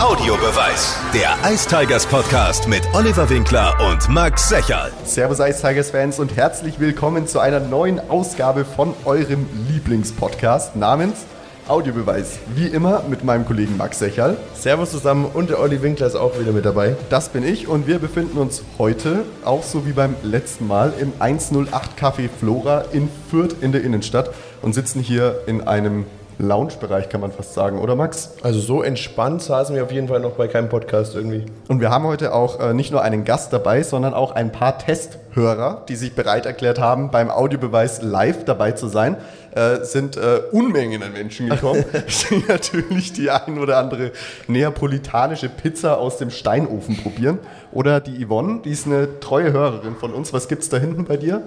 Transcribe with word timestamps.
Audiobeweis. 0.00 0.96
Der 1.12 1.36
Ice 1.52 1.68
Tigers 1.68 2.06
Podcast 2.06 2.68
mit 2.68 2.82
Oliver 2.94 3.28
Winkler 3.28 3.76
und 3.90 4.08
Max 4.08 4.48
Secherl. 4.48 4.92
Servus 5.04 5.40
Ice 5.40 5.60
Tigers 5.60 5.90
Fans 5.90 6.20
und 6.20 6.36
herzlich 6.36 6.78
willkommen 6.78 7.26
zu 7.26 7.40
einer 7.40 7.58
neuen 7.58 7.98
Ausgabe 8.08 8.64
von 8.64 8.94
eurem 9.04 9.48
Lieblingspodcast 9.68 10.76
namens 10.76 11.26
Audiobeweis. 11.66 12.38
Wie 12.54 12.68
immer 12.68 13.02
mit 13.10 13.24
meinem 13.24 13.44
Kollegen 13.44 13.76
Max 13.76 13.98
Secherl. 13.98 14.36
Servus 14.54 14.92
zusammen 14.92 15.26
und 15.34 15.50
der 15.50 15.58
Olli 15.58 15.82
Winkler 15.82 16.06
ist 16.06 16.14
auch 16.14 16.38
wieder 16.38 16.52
mit 16.52 16.64
dabei. 16.64 16.94
Das 17.10 17.30
bin 17.30 17.42
ich 17.42 17.66
und 17.66 17.88
wir 17.88 17.98
befinden 17.98 18.38
uns 18.38 18.62
heute, 18.78 19.24
auch 19.44 19.64
so 19.64 19.84
wie 19.84 19.92
beim 19.92 20.14
letzten 20.22 20.68
Mal, 20.68 20.92
im 21.00 21.12
108 21.18 21.98
Café 22.00 22.28
Flora 22.28 22.84
in 22.92 23.08
Fürth 23.32 23.56
in 23.60 23.72
der 23.72 23.82
Innenstadt 23.82 24.30
und 24.62 24.74
sitzen 24.74 25.00
hier 25.00 25.40
in 25.48 25.66
einem 25.66 26.06
Lounge-Bereich, 26.38 27.08
kann 27.08 27.20
man 27.20 27.32
fast 27.32 27.54
sagen, 27.54 27.78
oder 27.78 27.96
Max? 27.96 28.30
Also 28.42 28.60
so 28.60 28.82
entspannt 28.82 29.42
saßen 29.42 29.74
wir 29.74 29.82
auf 29.82 29.90
jeden 29.90 30.08
Fall 30.08 30.20
noch 30.20 30.32
bei 30.32 30.46
keinem 30.46 30.68
Podcast 30.68 31.14
irgendwie. 31.14 31.46
Und 31.66 31.80
wir 31.80 31.90
haben 31.90 32.04
heute 32.04 32.32
auch 32.32 32.60
äh, 32.60 32.74
nicht 32.74 32.92
nur 32.92 33.02
einen 33.02 33.24
Gast 33.24 33.52
dabei, 33.52 33.82
sondern 33.82 34.14
auch 34.14 34.32
ein 34.32 34.52
paar 34.52 34.78
Testhörer, 34.78 35.84
die 35.88 35.96
sich 35.96 36.14
bereit 36.14 36.46
erklärt 36.46 36.78
haben, 36.78 37.10
beim 37.10 37.30
Audiobeweis 37.30 38.02
live 38.02 38.44
dabei 38.44 38.72
zu 38.72 38.86
sein. 38.86 39.16
Äh, 39.52 39.84
sind 39.84 40.16
äh, 40.16 40.42
Unmengen 40.52 41.02
an 41.02 41.12
Menschen 41.12 41.48
gekommen, 41.48 41.84
die 42.30 42.44
natürlich 42.46 43.12
die 43.12 43.30
ein 43.30 43.58
oder 43.58 43.78
andere 43.78 44.12
neapolitanische 44.46 45.48
Pizza 45.48 45.98
aus 45.98 46.18
dem 46.18 46.30
Steinofen 46.30 46.96
probieren. 46.96 47.40
Oder 47.72 48.00
die 48.00 48.24
Yvonne, 48.24 48.60
die 48.64 48.70
ist 48.70 48.86
eine 48.86 49.18
treue 49.18 49.52
Hörerin 49.52 49.96
von 49.96 50.12
uns. 50.12 50.32
Was 50.32 50.46
gibt's 50.46 50.68
da 50.68 50.76
hinten 50.76 51.04
bei 51.04 51.16
dir? 51.16 51.42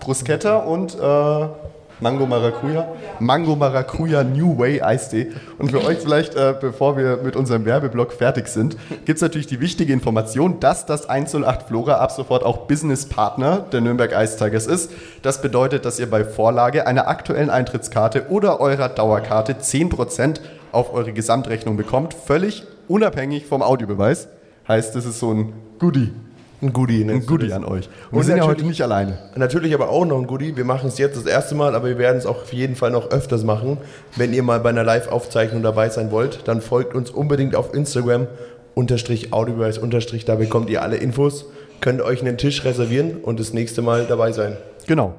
Bruschetta. 0.00 0.56
Bruschetta 0.56 0.56
und 0.56 0.94
äh, 0.94 1.48
Mango 2.00 2.26
Maracuja. 2.26 2.88
Mango 3.20 3.56
Maracuja 3.56 4.24
New 4.24 4.58
Way 4.58 4.82
Eistee. 4.82 5.32
Und 5.58 5.70
für 5.70 5.84
euch 5.84 5.98
vielleicht, 5.98 6.34
äh, 6.34 6.54
bevor 6.60 6.96
wir 6.96 7.18
mit 7.18 7.36
unserem 7.36 7.64
Werbeblock 7.64 8.12
fertig 8.12 8.48
sind, 8.48 8.76
gibt 9.04 9.16
es 9.16 9.22
natürlich 9.22 9.46
die 9.46 9.60
wichtige 9.60 9.92
Information, 9.92 10.60
dass 10.60 10.86
das 10.86 11.08
108 11.08 11.68
Flora 11.68 11.94
ab 11.94 12.10
sofort 12.10 12.42
auch 12.44 12.66
Businesspartner 12.66 13.64
der 13.72 13.80
Nürnberg 13.80 14.12
Ice 14.12 14.36
Tigers 14.36 14.66
ist. 14.66 14.90
Das 15.22 15.40
bedeutet, 15.40 15.84
dass 15.84 15.98
ihr 15.98 16.10
bei 16.10 16.24
Vorlage 16.24 16.86
einer 16.86 17.08
aktuellen 17.08 17.50
Eintrittskarte 17.50 18.26
oder 18.28 18.60
eurer 18.60 18.88
Dauerkarte 18.88 19.54
10% 19.54 20.40
auf 20.72 20.92
eure 20.92 21.12
Gesamtrechnung 21.12 21.76
bekommt, 21.76 22.14
völlig 22.14 22.64
unabhängig 22.88 23.46
vom 23.46 23.62
Audiobeweis. 23.62 24.28
Heißt, 24.66 24.96
das 24.96 25.04
ist 25.04 25.20
so 25.20 25.32
ein 25.32 25.52
Goodie. 25.78 26.12
Ein 26.64 26.72
Goodie. 26.72 27.04
Ein 27.04 27.26
Goodie 27.26 27.52
an 27.52 27.64
euch. 27.64 27.90
Und, 28.10 28.18
wir 28.18 28.24
sind 28.24 28.38
ja 28.38 28.46
heute 28.46 28.64
nicht 28.64 28.80
alleine. 28.80 29.18
Natürlich 29.36 29.74
aber 29.74 29.90
auch 29.90 30.06
noch 30.06 30.18
ein 30.18 30.26
Goodie. 30.26 30.56
Wir 30.56 30.64
machen 30.64 30.88
es 30.88 30.96
jetzt 30.96 31.16
das 31.16 31.26
erste 31.26 31.54
Mal, 31.54 31.74
aber 31.74 31.88
wir 31.88 31.98
werden 31.98 32.16
es 32.16 32.24
auch 32.24 32.42
auf 32.42 32.52
jeden 32.54 32.74
Fall 32.74 32.90
noch 32.90 33.10
öfters 33.10 33.44
machen. 33.44 33.76
Wenn 34.16 34.32
ihr 34.32 34.42
mal 34.42 34.60
bei 34.60 34.70
einer 34.70 34.82
Live-Aufzeichnung 34.82 35.62
dabei 35.62 35.90
sein 35.90 36.10
wollt, 36.10 36.48
dann 36.48 36.62
folgt 36.62 36.94
uns 36.94 37.10
unbedingt 37.10 37.54
auf 37.54 37.74
Instagram 37.74 38.28
unterstrich 38.74 39.32
Audiobeweis 39.32 39.76
unterstrich. 39.76 40.24
Da 40.24 40.36
bekommt 40.36 40.70
ihr 40.70 40.82
alle 40.82 40.96
Infos, 40.96 41.44
könnt 41.80 42.00
euch 42.00 42.22
einen 42.22 42.38
Tisch 42.38 42.64
reservieren 42.64 43.18
und 43.22 43.40
das 43.40 43.52
nächste 43.52 43.82
Mal 43.82 44.06
dabei 44.08 44.32
sein. 44.32 44.56
Genau. 44.86 45.14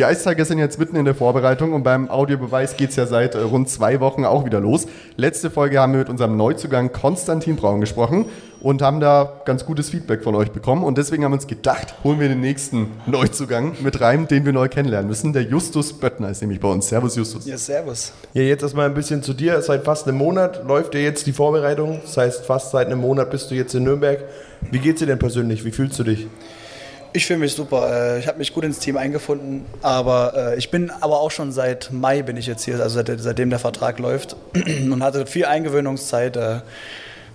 Die 0.00 0.06
Eiszeiger 0.06 0.46
sind 0.46 0.58
jetzt 0.58 0.78
mitten 0.78 0.96
in 0.96 1.04
der 1.04 1.14
Vorbereitung 1.14 1.74
und 1.74 1.82
beim 1.82 2.08
Audiobeweis 2.08 2.78
geht 2.78 2.88
es 2.88 2.96
ja 2.96 3.04
seit 3.04 3.34
äh, 3.34 3.40
rund 3.40 3.68
zwei 3.68 4.00
Wochen 4.00 4.24
auch 4.24 4.46
wieder 4.46 4.58
los. 4.58 4.86
Letzte 5.18 5.50
Folge 5.50 5.78
haben 5.78 5.92
wir 5.92 5.98
mit 5.98 6.08
unserem 6.08 6.38
Neuzugang 6.38 6.90
Konstantin 6.90 7.56
Braun 7.56 7.82
gesprochen 7.82 8.24
und 8.62 8.80
haben 8.80 9.00
da 9.00 9.42
ganz 9.44 9.66
gutes 9.66 9.90
Feedback 9.90 10.24
von 10.24 10.34
euch 10.36 10.52
bekommen. 10.52 10.84
Und 10.84 10.96
deswegen 10.96 11.22
haben 11.22 11.32
wir 11.32 11.34
uns 11.34 11.46
gedacht, 11.46 11.96
holen 12.02 12.18
wir 12.18 12.28
den 12.28 12.40
nächsten 12.40 12.86
Neuzugang 13.04 13.76
mit 13.82 14.00
rein, 14.00 14.26
den 14.26 14.46
wir 14.46 14.54
neu 14.54 14.68
kennenlernen 14.68 15.06
müssen. 15.06 15.34
Der 15.34 15.42
Justus 15.42 15.92
Böttner 15.92 16.30
ist 16.30 16.40
nämlich 16.40 16.60
bei 16.60 16.68
uns. 16.68 16.88
Servus, 16.88 17.16
Justus. 17.16 17.44
Ja, 17.44 17.58
servus. 17.58 18.14
Ja, 18.32 18.40
jetzt 18.40 18.62
erstmal 18.62 18.86
ein 18.86 18.94
bisschen 18.94 19.22
zu 19.22 19.34
dir. 19.34 19.60
Seit 19.60 19.84
fast 19.84 20.08
einem 20.08 20.16
Monat 20.16 20.66
läuft 20.66 20.94
ja 20.94 21.00
jetzt 21.00 21.26
die 21.26 21.34
Vorbereitung. 21.34 22.00
Das 22.00 22.16
heißt, 22.16 22.46
fast 22.46 22.70
seit 22.70 22.86
einem 22.86 23.02
Monat 23.02 23.30
bist 23.30 23.50
du 23.50 23.54
jetzt 23.54 23.74
in 23.74 23.84
Nürnberg. 23.84 24.24
Wie 24.62 24.78
geht's 24.78 25.00
dir 25.00 25.06
denn 25.06 25.18
persönlich? 25.18 25.66
Wie 25.66 25.72
fühlst 25.72 25.98
du 25.98 26.04
dich? 26.04 26.26
Ich 27.12 27.26
fühle 27.26 27.40
mich 27.40 27.54
super. 27.54 27.90
Äh, 27.92 28.20
ich 28.20 28.28
habe 28.28 28.38
mich 28.38 28.54
gut 28.54 28.64
ins 28.64 28.78
Team 28.78 28.96
eingefunden, 28.96 29.64
aber 29.82 30.32
äh, 30.36 30.58
ich 30.58 30.70
bin 30.70 30.90
aber 30.90 31.20
auch 31.20 31.30
schon 31.30 31.50
seit 31.50 31.90
Mai 31.92 32.22
bin 32.22 32.36
ich 32.36 32.46
jetzt 32.46 32.64
hier, 32.64 32.80
also 32.80 33.02
seitdem 33.16 33.50
der 33.50 33.58
Vertrag 33.58 33.98
läuft 33.98 34.36
und 34.54 35.02
hatte 35.02 35.26
viel 35.26 35.44
Eingewöhnungszeit. 35.44 36.36
Äh, 36.36 36.60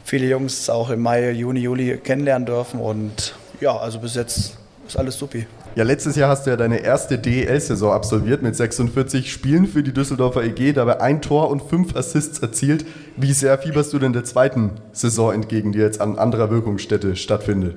viele 0.06 0.28
Jungs 0.28 0.69
auch 0.69 0.90
im 0.91 1.02
Mai, 1.02 1.31
Juni, 1.31 1.59
Juli 1.59 1.97
kennenlernen 1.97 2.46
dürfen 2.46 2.80
und 2.80 3.36
ja, 3.59 3.75
also 3.75 4.00
bis 4.00 4.16
jetzt 4.16 4.58
ist 4.88 4.97
alles 4.97 5.18
supi. 5.18 5.46
Ja, 5.75 5.84
letztes 5.84 6.16
Jahr 6.16 6.30
hast 6.30 6.46
du 6.46 6.52
ja 6.52 6.56
deine 6.56 6.78
erste 6.78 7.18
DEL-Saison 7.18 7.92
absolviert 7.92 8.42
mit 8.42 8.56
46 8.56 9.30
Spielen 9.30 9.68
für 9.68 9.84
die 9.84 9.92
Düsseldorfer 9.92 10.44
EG, 10.44 10.72
dabei 10.72 11.02
ein 11.02 11.22
Tor 11.22 11.50
und 11.50 11.63
fünf 11.63 11.97
Assists 11.97 12.40
erzielt. 12.40 12.86
Wie 13.18 13.34
sehr 13.34 13.57
fieberst 13.57 13.92
du 13.92 14.00
denn 14.00 14.13
der 14.13 14.24
zweiten 14.24 14.72
Saison 14.94 15.34
entgegen, 15.34 15.74
die 15.74 15.80
jetzt 15.80 16.00
an 16.00 16.18
anderer 16.18 16.50
Wirkungsstätte 16.50 17.18
stattfindet? 17.18 17.75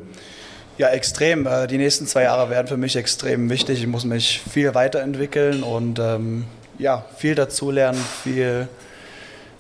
Ja, 0.79 0.91
extrem. 0.91 1.45
Äh, 1.47 1.67
die 1.67 1.77
nächsten 1.77 2.07
zwei 2.07 2.23
Jahre 2.23 2.51
werden 2.51 2.69
für 2.69 2.77
mich 2.77 2.95
extrem 2.95 3.51
wichtig. 3.51 3.81
Ich 3.81 3.89
muss 3.89 4.05
mich 4.05 4.41
viel 4.49 4.77
weiterentwickeln 4.77 5.65
und 5.65 5.99
ähm, 5.99 6.45
ja, 6.79 7.05
viel 7.17 7.35
dazulernen, 7.35 8.01
viel 8.23 8.69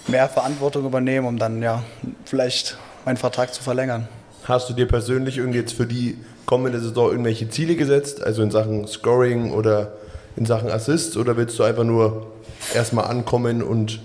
mehr 0.06 0.28
Verantwortung 0.28 0.86
übernehmen, 0.86 1.26
um 1.26 1.36
dann 1.36 1.60
ja 1.60 1.82
vielleicht 2.24 2.78
meinen 3.04 3.16
Vertrag 3.16 3.52
zu 3.52 3.64
verlängern. 3.64 4.06
Hast 4.44 4.70
du 4.70 4.74
dir 4.74 4.86
persönlich 4.86 5.38
irgendwie 5.38 5.58
jetzt 5.58 5.74
für 5.74 5.86
die 5.86 6.16
kommende 6.46 6.78
Saison 6.78 7.10
irgendwelche 7.10 7.50
Ziele 7.50 7.74
gesetzt, 7.74 8.22
also 8.22 8.42
in 8.42 8.52
Sachen 8.52 8.86
Scoring 8.86 9.50
oder 9.50 9.94
in 10.36 10.46
Sachen 10.46 10.70
Assists, 10.70 11.16
oder 11.16 11.36
willst 11.36 11.58
du 11.58 11.64
einfach 11.64 11.84
nur 11.84 12.28
erstmal 12.74 13.06
ankommen 13.06 13.60
und 13.62 14.00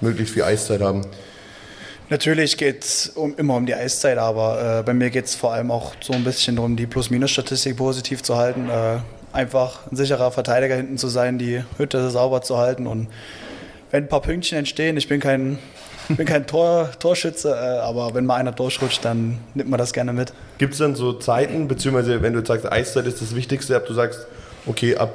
möglichst 0.00 0.34
viel 0.34 0.42
Eiszeit 0.42 0.80
haben? 0.80 1.02
Natürlich 2.10 2.56
geht 2.56 2.84
es 2.84 3.08
um, 3.08 3.34
immer 3.36 3.56
um 3.56 3.66
die 3.66 3.74
Eiszeit, 3.74 4.16
aber 4.16 4.78
äh, 4.78 4.82
bei 4.82 4.94
mir 4.94 5.10
geht 5.10 5.26
es 5.26 5.34
vor 5.34 5.52
allem 5.52 5.70
auch 5.70 5.92
so 6.00 6.14
ein 6.14 6.24
bisschen 6.24 6.56
darum, 6.56 6.74
die 6.74 6.86
Plus-Minus-Statistik 6.86 7.76
positiv 7.76 8.22
zu 8.22 8.36
halten. 8.36 8.70
Äh, 8.70 8.98
einfach 9.32 9.80
ein 9.90 9.96
sicherer 9.96 10.30
Verteidiger 10.30 10.74
hinten 10.74 10.96
zu 10.96 11.08
sein, 11.08 11.38
die 11.38 11.62
Hütte 11.76 12.08
sauber 12.10 12.40
zu 12.40 12.56
halten 12.56 12.86
und 12.86 13.08
wenn 13.90 14.04
ein 14.04 14.08
paar 14.08 14.22
Pünktchen 14.22 14.58
entstehen, 14.58 14.96
ich 14.96 15.08
bin 15.08 15.20
kein, 15.20 15.58
bin 16.08 16.26
kein 16.26 16.46
Tor, 16.46 16.90
Torschütze, 16.98 17.50
äh, 17.50 17.78
aber 17.80 18.14
wenn 18.14 18.26
mal 18.26 18.36
einer 18.36 18.52
durchrutscht, 18.52 19.04
dann 19.04 19.38
nimmt 19.54 19.70
man 19.70 19.78
das 19.78 19.92
gerne 19.92 20.12
mit. 20.12 20.32
Gibt 20.58 20.74
es 20.74 20.78
dann 20.78 20.94
so 20.94 21.12
Zeiten, 21.12 21.68
beziehungsweise 21.68 22.22
wenn 22.22 22.32
du 22.32 22.44
sagst, 22.44 22.70
Eiszeit 22.70 23.06
ist 23.06 23.20
das 23.20 23.34
Wichtigste, 23.34 23.76
ob 23.76 23.86
du 23.86 23.94
sagst, 23.94 24.26
okay, 24.66 24.96
ab 24.96 25.12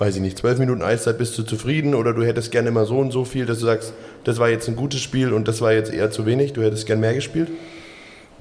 weiß 0.00 0.16
ich 0.16 0.22
nicht, 0.22 0.38
zwölf 0.38 0.58
Minuten 0.58 0.82
Eiszeit 0.82 1.18
bist 1.18 1.36
du 1.36 1.42
zufrieden 1.42 1.94
oder 1.94 2.14
du 2.14 2.24
hättest 2.24 2.50
gerne 2.50 2.68
immer 2.68 2.86
so 2.86 2.98
und 2.98 3.10
so 3.10 3.24
viel, 3.24 3.44
dass 3.44 3.58
du 3.58 3.66
sagst, 3.66 3.92
das 4.24 4.38
war 4.38 4.48
jetzt 4.48 4.66
ein 4.68 4.76
gutes 4.76 5.00
Spiel 5.00 5.32
und 5.32 5.46
das 5.46 5.60
war 5.60 5.72
jetzt 5.72 5.92
eher 5.92 6.10
zu 6.10 6.24
wenig, 6.24 6.54
du 6.54 6.62
hättest 6.62 6.86
gern 6.86 7.00
mehr 7.00 7.14
gespielt? 7.14 7.50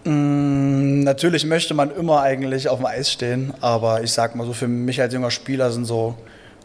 Mm, 0.06 1.02
natürlich 1.02 1.46
möchte 1.46 1.74
man 1.74 1.92
immer 1.92 2.22
eigentlich 2.22 2.70
auf 2.70 2.80
dem 2.80 2.86
Eis 2.86 3.12
stehen, 3.12 3.54
aber 3.60 4.04
ich 4.04 4.14
sag 4.14 4.36
mal 4.36 4.48
so, 4.48 4.54
für 4.54 4.70
mich 4.70 5.02
als 5.02 5.14
junger 5.14 5.32
Spieler 5.32 5.72
sind 5.72 5.86
so 5.86 6.16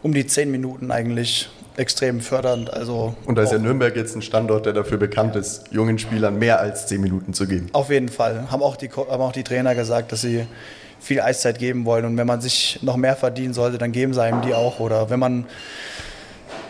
um 0.01 0.13
die 0.13 0.25
zehn 0.25 0.49
Minuten 0.49 0.91
eigentlich 0.91 1.49
extrem 1.77 2.21
fördernd. 2.21 2.73
Also 2.73 3.15
und 3.25 3.37
da 3.37 3.43
ist 3.43 3.51
ja 3.51 3.57
Nürnberg 3.57 3.95
jetzt 3.97 4.15
ein 4.15 4.21
Standort, 4.21 4.65
der 4.65 4.71
dafür 4.71 4.97
bekannt 4.97 5.35
ist, 5.35 5.65
jungen 5.71 5.99
Spielern 5.99 6.39
mehr 6.39 6.61
als 6.61 6.87
zehn 6.87 7.01
Minuten 7.01 7.33
zu 7.33 7.47
geben. 7.47 7.67
Auf 7.73 7.89
jeden 7.89 8.07
Fall. 8.07 8.49
Haben 8.49 8.63
auch 8.63 8.77
die, 8.77 8.89
haben 8.89 9.21
auch 9.21 9.33
die 9.33 9.43
Trainer 9.43 9.75
gesagt, 9.75 10.13
dass 10.13 10.21
sie 10.21 10.45
viel 11.05 11.21
Eiszeit 11.21 11.59
geben 11.59 11.85
wollen. 11.85 12.03
Und 12.05 12.17
wenn 12.17 12.27
man 12.27 12.41
sich 12.41 12.79
noch 12.81 12.97
mehr 12.97 13.15
verdienen 13.15 13.53
sollte, 13.53 13.77
dann 13.77 13.91
geben 13.91 14.13
sie 14.13 14.21
einem 14.21 14.41
die 14.41 14.53
auch. 14.53 14.79
Oder 14.79 15.09
wenn 15.09 15.19
man 15.19 15.45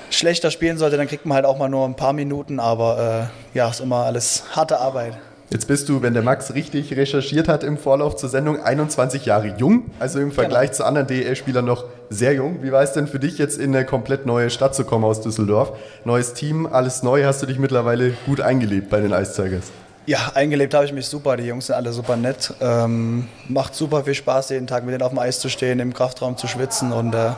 schlechter 0.09 0.51
spielen 0.51 0.77
sollte, 0.77 0.97
dann 0.97 1.07
kriegt 1.07 1.25
man 1.25 1.35
halt 1.35 1.45
auch 1.45 1.57
mal 1.57 1.69
nur 1.69 1.85
ein 1.85 1.95
paar 1.95 2.13
Minuten. 2.13 2.59
Aber 2.59 3.29
äh, 3.53 3.57
ja, 3.57 3.69
ist 3.69 3.79
immer 3.79 4.03
alles 4.03 4.43
harte 4.51 4.79
Arbeit. 4.79 5.13
Jetzt 5.51 5.67
bist 5.67 5.87
du, 5.87 6.01
wenn 6.01 6.13
der 6.13 6.23
Max 6.23 6.55
richtig 6.55 6.97
recherchiert 6.97 7.47
hat 7.47 7.63
im 7.63 7.77
Vorlauf 7.77 8.15
zur 8.15 8.29
Sendung, 8.29 8.59
21 8.59 9.25
Jahre 9.25 9.55
jung, 9.57 9.91
also 9.99 10.19
im 10.19 10.31
Vergleich 10.31 10.71
genau. 10.71 10.77
zu 10.77 10.85
anderen 10.85 11.07
DEL-Spielern 11.07 11.63
noch 11.63 11.85
sehr 12.09 12.33
jung. 12.33 12.63
Wie 12.63 12.71
war 12.71 12.81
es 12.81 12.93
denn 12.93 13.07
für 13.07 13.19
dich 13.19 13.37
jetzt 13.37 13.59
in 13.59 13.75
eine 13.75 13.85
komplett 13.85 14.25
neue 14.25 14.49
Stadt 14.49 14.73
zu 14.73 14.85
kommen 14.85 15.05
aus 15.05 15.21
Düsseldorf? 15.21 15.77
Neues 16.03 16.33
Team, 16.33 16.65
alles 16.65 17.03
neu. 17.03 17.25
Hast 17.25 17.43
du 17.43 17.45
dich 17.45 17.59
mittlerweile 17.59 18.13
gut 18.25 18.41
eingelebt 18.41 18.89
bei 18.89 18.99
den 18.99 19.11
Ice 19.11 19.35
Tigers? 19.35 19.71
Ja, 20.07 20.33
eingelebt 20.35 20.75
habe 20.75 20.85
ich 20.85 20.93
mich 20.93 21.07
super. 21.07 21.35
Die 21.35 21.45
Jungs 21.45 21.65
sind 21.65 21.75
alle 21.75 21.91
super 21.91 22.15
nett. 22.15 22.53
Ähm, 22.61 23.27
macht 23.49 23.73
super 23.73 24.03
viel 24.03 24.13
Spaß, 24.13 24.49
jeden 24.49 24.67
Tag 24.67 24.83
mit 24.83 24.93
denen 24.93 25.01
auf 25.01 25.09
dem 25.09 25.17
Eis 25.17 25.39
zu 25.39 25.49
stehen, 25.49 25.79
im 25.79 25.95
Kraftraum 25.95 26.37
zu 26.37 26.45
schwitzen 26.47 26.91
und 26.91 27.15
äh, 27.15 27.31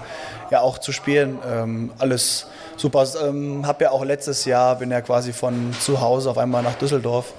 ja 0.52 0.60
auch 0.60 0.78
zu 0.78 0.92
spielen. 0.92 1.40
Ähm, 1.50 1.92
alles 1.98 2.48
super. 2.76 3.06
Ähm, 3.26 3.66
habe 3.66 3.86
ja 3.86 3.92
auch 3.92 4.04
letztes 4.04 4.44
Jahr, 4.44 4.76
bin 4.76 4.92
ja 4.92 5.00
quasi 5.00 5.32
von 5.32 5.74
zu 5.80 6.02
Hause 6.02 6.30
auf 6.30 6.38
einmal 6.38 6.62
nach 6.62 6.76
Düsseldorf. 6.76 7.34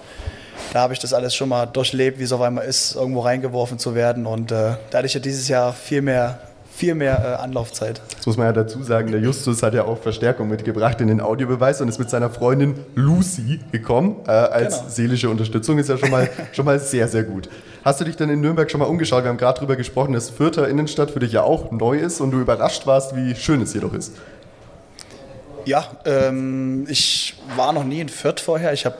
Da 0.73 0.81
habe 0.81 0.95
ich 0.95 0.99
das 0.99 1.13
alles 1.13 1.35
schon 1.35 1.51
mal 1.51 1.67
durchlebt, 1.67 2.19
wie 2.19 2.25
es 2.25 2.33
auf 2.33 2.41
einmal 2.41 2.65
ist, 2.65 2.97
irgendwo 2.97 3.21
reingeworfen 3.21 3.79
zu 3.79 3.95
werden. 3.95 4.25
Und 4.25 4.51
äh, 4.51 4.77
da 4.91 4.99
hatte 4.99 5.07
ich 5.07 5.15
ja 5.15 5.21
dieses 5.21 5.47
Jahr 5.49 5.75
viel 5.75 6.01
mehr 6.01 6.39
viel 6.79 6.95
mehr 6.95 7.19
äh, 7.19 7.43
Anlaufzeit. 7.43 8.01
Das 8.17 8.27
muss 8.27 8.37
man 8.37 8.47
ja 8.47 8.53
dazu 8.53 8.81
sagen, 8.85 9.11
der 9.11 9.21
Justus 9.21 9.65
hat 9.65 9.75
ja 9.75 9.85
auch 9.85 9.99
Verstärkung 10.01 10.49
mitgebracht 10.49 11.01
in 11.01 11.09
den 11.09 11.21
Audiobeweis 11.21 11.81
und 11.81 11.89
ist 11.89 11.99
mit 11.99 12.09
seiner 12.09 12.31
Freundin 12.31 12.77
Lucy 12.95 13.59
gekommen 13.73 14.21
äh, 14.29 14.31
als 14.31 14.79
genau. 14.79 14.89
seelische 14.89 15.29
Unterstützung. 15.29 15.79
Ist 15.79 15.89
ja 15.89 15.99
schon 15.99 16.11
mal, 16.11 16.31
schon 16.53 16.65
mal 16.65 16.79
sehr, 16.79 17.09
sehr 17.09 17.25
gut. 17.25 17.49
Hast 17.85 18.01
du 18.01 18.05
dich 18.05 18.15
dann 18.15 18.31
in 18.31 18.41
Nürnberg 18.41 18.71
schon 18.71 18.79
mal 18.79 18.87
umgeschaut? 18.87 19.25
Wir 19.25 19.31
haben 19.31 19.39
gerade 19.39 19.57
darüber 19.57 19.75
gesprochen, 19.75 20.13
dass 20.13 20.31
Fürther 20.31 20.69
Innenstadt 20.69 21.11
für 21.11 21.19
dich 21.19 21.33
ja 21.33 21.43
auch 21.43 21.73
neu 21.73 21.99
ist 21.99 22.21
und 22.21 22.31
du 22.31 22.39
überrascht 22.39 22.87
warst, 22.87 23.17
wie 23.17 23.35
schön 23.35 23.61
es 23.61 23.73
hier 23.73 23.81
doch 23.81 23.93
ist. 23.93 24.13
Ja, 25.65 25.85
ähm, 26.05 26.87
ich 26.89 27.35
war 27.57 27.73
noch 27.73 27.85
nie 27.85 28.01
in 28.01 28.09
Fürth 28.09 28.39
vorher. 28.39 28.73
Ich 28.73 28.87
habe 28.87 28.99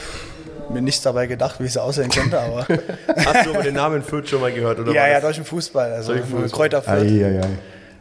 mir 0.71 0.83
nichts 0.83 1.03
dabei 1.03 1.27
gedacht, 1.27 1.61
wie 1.61 1.67
es 1.67 1.77
aussehen 1.77 2.11
könnte, 2.11 2.41
aber 2.41 2.67
Hast 3.17 3.47
du 3.47 3.55
aber 3.55 3.63
den 3.63 3.75
Namen 3.75 4.03
Fürth 4.03 4.29
schon 4.29 4.41
mal 4.41 4.53
gehört? 4.53 4.79
Oder 4.81 4.93
ja, 4.93 5.03
war 5.03 5.09
ja, 5.09 5.33
den 5.33 5.45
Fußball, 5.45 5.93
also 5.93 6.13
Durch 6.13 6.25
den 6.25 6.31
Fußball. 6.31 6.51
Kräuter 6.51 6.83
Fürth. 6.83 7.53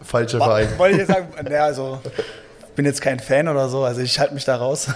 Falscher 0.07 0.38
Verein? 0.39 0.68
Wollte 0.77 0.94
ich 0.94 1.00
jetzt 1.00 1.12
sagen, 1.12 1.27
ja, 1.51 1.65
also 1.65 2.00
bin 2.75 2.86
jetzt 2.86 3.01
kein 3.01 3.19
Fan 3.19 3.48
oder 3.48 3.69
so, 3.69 3.83
also 3.83 4.01
ich 4.01 4.19
halte 4.19 4.33
mich 4.33 4.45
da 4.45 4.56
raus. 4.56 4.88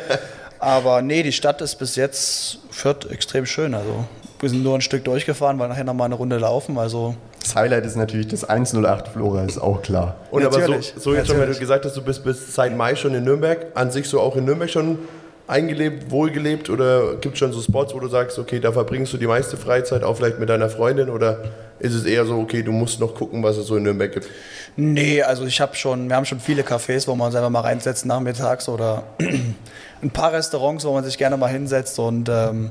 Aber 0.58 1.02
nee, 1.02 1.22
die 1.22 1.32
Stadt 1.32 1.60
ist 1.60 1.76
bis 1.76 1.94
jetzt 1.96 2.58
Fürth 2.70 3.08
extrem 3.10 3.46
schön. 3.46 3.74
Also 3.74 4.04
wir 4.40 4.48
sind 4.48 4.62
nur 4.62 4.74
ein 4.74 4.80
Stück 4.80 5.04
durchgefahren, 5.04 5.58
weil 5.58 5.68
nachher 5.68 5.84
noch 5.84 5.94
mal 5.94 6.06
eine 6.06 6.16
Runde 6.16 6.38
laufen. 6.38 6.78
Also 6.78 7.14
Das 7.40 7.54
Highlight 7.54 7.86
ist 7.86 7.96
natürlich 7.96 8.28
das 8.28 8.44
108 8.44 9.08
Flora, 9.08 9.44
ist 9.44 9.58
auch 9.58 9.82
klar. 9.82 10.16
Und 10.30 10.42
aber 10.44 10.52
so, 10.52 10.58
Natürlich, 10.60 10.94
so 10.96 11.14
jetzt 11.14 11.26
schon, 11.28 11.34
wenn 11.36 11.42
du 11.42 11.46
natürlich. 11.52 11.60
gesagt 11.60 11.84
hast, 11.84 11.96
du 11.96 12.02
bist 12.02 12.24
bis 12.24 12.54
seit 12.54 12.76
Mai 12.76 12.96
schon 12.96 13.14
in 13.14 13.24
Nürnberg, 13.24 13.66
an 13.74 13.90
sich 13.92 14.08
so 14.08 14.20
auch 14.20 14.34
in 14.36 14.44
Nürnberg 14.44 14.70
schon 14.70 14.98
eingelebt, 15.48 16.10
wohlgelebt 16.10 16.68
oder 16.68 17.16
gibt 17.16 17.34
es 17.34 17.38
schon 17.38 17.52
so 17.52 17.62
Spots, 17.62 17.94
wo 17.94 18.00
du 18.00 18.08
sagst, 18.08 18.38
okay, 18.38 18.60
da 18.60 18.70
verbringst 18.70 19.14
du 19.14 19.16
die 19.16 19.26
meiste 19.26 19.56
Freizeit 19.56 20.04
auch 20.04 20.16
vielleicht 20.16 20.38
mit 20.38 20.50
deiner 20.50 20.68
Freundin 20.68 21.08
oder 21.08 21.42
ist 21.78 21.94
es 21.94 22.04
eher 22.04 22.26
so, 22.26 22.38
okay, 22.38 22.62
du 22.62 22.70
musst 22.70 23.00
noch 23.00 23.14
gucken, 23.14 23.42
was 23.42 23.56
es 23.56 23.66
so 23.66 23.76
in 23.76 23.82
Nürnberg 23.84 24.12
gibt? 24.12 24.28
Nee, 24.76 25.22
also 25.22 25.46
ich 25.46 25.60
habe 25.60 25.74
schon, 25.74 26.08
wir 26.08 26.16
haben 26.16 26.26
schon 26.26 26.38
viele 26.38 26.62
Cafés, 26.62 27.08
wo 27.08 27.14
man 27.14 27.28
uns 27.28 27.34
einfach 27.34 27.50
mal 27.50 27.60
reinsetzt 27.62 28.04
nachmittags 28.04 28.68
oder 28.68 29.04
ein 30.02 30.10
paar 30.10 30.34
Restaurants, 30.34 30.84
wo 30.84 30.92
man 30.92 31.02
sich 31.02 31.16
gerne 31.16 31.38
mal 31.38 31.48
hinsetzt 31.48 31.98
und 31.98 32.28
ähm, 32.28 32.70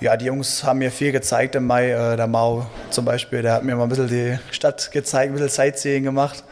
ja, 0.00 0.16
die 0.16 0.24
Jungs 0.24 0.64
haben 0.64 0.78
mir 0.78 0.90
viel 0.90 1.12
gezeigt 1.12 1.54
im 1.54 1.66
Mai. 1.66 1.90
Äh, 1.90 2.16
der 2.16 2.26
Mau 2.26 2.66
zum 2.90 3.04
Beispiel, 3.04 3.42
der 3.42 3.52
hat 3.52 3.64
mir 3.64 3.76
mal 3.76 3.84
ein 3.84 3.88
bisschen 3.88 4.08
die 4.08 4.36
Stadt 4.50 4.90
gezeigt, 4.90 5.30
ein 5.30 5.34
bisschen 5.34 5.48
Sightseeing 5.48 6.02
gemacht. 6.02 6.42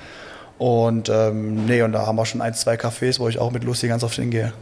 Und 0.56 1.08
ähm, 1.08 1.64
nee, 1.66 1.82
und 1.82 1.92
da 1.92 2.06
haben 2.06 2.16
wir 2.16 2.26
schon 2.26 2.42
ein, 2.42 2.54
zwei 2.54 2.74
Cafés, 2.74 3.18
wo 3.18 3.28
ich 3.28 3.40
auch 3.40 3.50
mit 3.50 3.64
Lucy 3.64 3.88
ganz 3.88 4.04
oft 4.04 4.14
hingehe. 4.14 4.52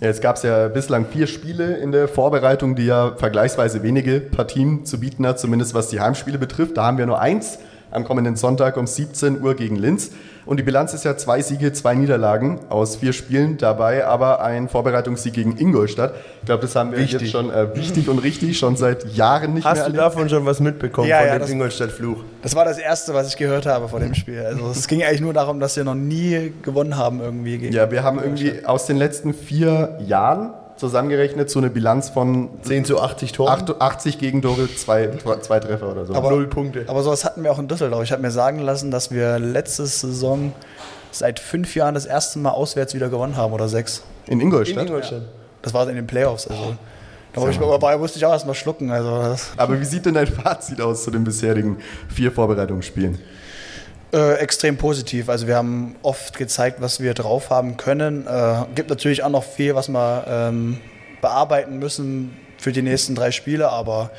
Jetzt 0.00 0.20
gab 0.20 0.36
es 0.36 0.42
ja 0.42 0.68
bislang 0.68 1.06
vier 1.06 1.26
Spiele 1.26 1.76
in 1.76 1.92
der 1.92 2.08
Vorbereitung, 2.08 2.74
die 2.74 2.86
ja 2.86 3.14
vergleichsweise 3.16 3.82
wenige 3.82 4.20
Partien 4.20 4.84
zu 4.84 4.98
bieten 4.98 5.26
hat, 5.26 5.38
zumindest 5.38 5.74
was 5.74 5.88
die 5.88 6.00
Heimspiele 6.00 6.38
betrifft. 6.38 6.76
Da 6.76 6.84
haben 6.84 6.98
wir 6.98 7.06
nur 7.06 7.20
eins 7.20 7.58
am 7.94 8.04
kommenden 8.04 8.36
Sonntag 8.36 8.76
um 8.76 8.86
17 8.86 9.40
Uhr 9.42 9.54
gegen 9.54 9.76
Linz. 9.76 10.10
Und 10.46 10.58
die 10.58 10.62
Bilanz 10.62 10.92
ist 10.92 11.04
ja 11.04 11.16
zwei 11.16 11.40
Siege, 11.40 11.72
zwei 11.72 11.94
Niederlagen 11.94 12.60
aus 12.68 12.96
vier 12.96 13.14
Spielen, 13.14 13.56
dabei 13.56 14.04
aber 14.06 14.42
ein 14.42 14.68
Vorbereitungssieg 14.68 15.32
gegen 15.32 15.56
Ingolstadt. 15.56 16.14
Ich 16.40 16.46
glaube, 16.46 16.60
das 16.60 16.76
haben 16.76 16.90
wir 16.92 16.98
Wichtig. 16.98 17.22
jetzt 17.22 17.30
schon 17.30 17.50
äh, 17.50 17.74
wichtig 17.74 18.10
und 18.10 18.18
richtig, 18.18 18.58
schon 18.58 18.76
seit 18.76 19.06
Jahren 19.14 19.54
nicht 19.54 19.64
Hast 19.64 19.76
mehr 19.76 19.84
du 19.90 19.96
erlebt. 19.96 20.02
davon 20.16 20.28
schon 20.28 20.44
was 20.44 20.60
mitbekommen, 20.60 21.08
Ja, 21.08 21.18
von 21.20 21.26
ja, 21.28 21.32
dem 21.34 21.40
das- 21.40 21.50
Ingolstadt-Fluch? 21.50 22.18
Das 22.42 22.54
war 22.54 22.66
das 22.66 22.76
Erste, 22.76 23.14
was 23.14 23.28
ich 23.28 23.38
gehört 23.38 23.64
habe 23.64 23.88
vor 23.88 24.00
dem 24.00 24.14
Spiel. 24.14 24.40
Also 24.44 24.68
es 24.70 24.86
ging 24.86 25.02
eigentlich 25.02 25.22
nur 25.22 25.32
darum, 25.32 25.60
dass 25.60 25.76
wir 25.76 25.84
noch 25.84 25.94
nie 25.94 26.52
gewonnen 26.60 26.98
haben 26.98 27.20
irgendwie 27.22 27.56
gegen. 27.56 27.72
Ja, 27.72 27.90
wir 27.90 28.02
haben 28.02 28.18
irgendwie 28.18 28.66
aus 28.66 28.84
den 28.84 28.98
letzten 28.98 29.32
vier 29.32 29.96
Jahren 30.06 30.50
zusammengerechnet 30.76 31.50
so 31.50 31.58
eine 31.58 31.70
Bilanz 31.70 32.08
von 32.10 32.48
10 32.62 32.84
zu 32.84 33.00
80 33.00 33.32
Tore? 33.32 33.50
80 33.78 34.18
Gegentore, 34.18 34.68
zwei, 34.74 35.08
zwei 35.40 35.60
Treffer 35.60 35.92
oder 35.92 36.04
so. 36.06 36.14
aber 36.14 36.30
null 36.30 36.46
Punkte. 36.48 36.84
Aber 36.88 37.02
sowas 37.02 37.24
hatten 37.24 37.42
wir 37.44 37.52
auch 37.52 37.58
in 37.58 37.68
Düsseldorf. 37.68 38.02
Ich 38.02 38.12
habe 38.12 38.22
mir 38.22 38.30
sagen 38.30 38.58
lassen, 38.60 38.90
dass 38.90 39.10
wir 39.10 39.38
letzte 39.38 39.86
Saison 39.86 40.52
seit 41.10 41.38
fünf 41.38 41.74
Jahren 41.74 41.94
das 41.94 42.06
erste 42.06 42.38
Mal 42.38 42.50
auswärts 42.50 42.94
wieder 42.94 43.08
gewonnen 43.08 43.36
haben 43.36 43.52
oder 43.52 43.68
sechs. 43.68 44.02
in 44.26 44.34
in 44.34 44.40
Ingolstadt. 44.40 44.86
Ingolstadt. 44.86 45.22
Das 45.62 45.72
war 45.72 45.88
in 45.88 45.96
den 45.96 46.06
Playoffs. 46.06 46.46
Also. 46.48 46.76
Da 47.32 47.40
hab 47.40 47.48
ich, 47.48 47.58
dabei 47.58 47.96
musste 47.98 48.18
ich 48.18 48.24
auch 48.26 48.32
erstmal 48.32 48.54
schlucken. 48.54 48.90
Also 48.90 49.34
Aber 49.56 49.80
wie 49.80 49.84
sieht 49.84 50.06
denn 50.06 50.14
dein 50.14 50.26
Fazit 50.26 50.80
aus 50.80 51.04
zu 51.04 51.10
den 51.10 51.24
bisherigen 51.24 51.78
vier 52.08 52.30
Vorbereitungsspielen? 52.30 53.18
Äh, 54.14 54.34
extrem 54.34 54.76
positiv. 54.76 55.28
Also 55.28 55.48
wir 55.48 55.56
haben 55.56 55.96
oft 56.02 56.38
gezeigt, 56.38 56.80
was 56.80 57.00
wir 57.00 57.14
drauf 57.14 57.50
haben 57.50 57.76
können. 57.76 58.26
Äh, 58.26 58.64
gibt 58.74 58.88
natürlich 58.88 59.24
auch 59.24 59.28
noch 59.28 59.42
viel, 59.42 59.74
was 59.74 59.88
wir 59.88 60.24
ähm, 60.28 60.78
bearbeiten 61.20 61.80
müssen 61.80 62.36
für 62.56 62.70
die 62.70 62.82
nächsten 62.82 63.14
drei 63.14 63.32
Spiele, 63.32 63.68
aber 63.70 64.10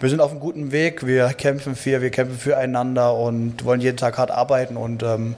wir 0.00 0.08
sind 0.08 0.20
auf 0.20 0.30
einem 0.30 0.40
guten 0.40 0.70
Weg. 0.70 1.04
Wir 1.06 1.28
kämpfen 1.34 1.74
viel, 1.74 2.00
wir 2.00 2.10
kämpfen 2.10 2.38
füreinander 2.38 3.14
und 3.16 3.64
wollen 3.64 3.80
jeden 3.80 3.96
Tag 3.96 4.16
hart 4.16 4.30
arbeiten 4.30 4.76
und 4.76 5.02
ähm, 5.02 5.34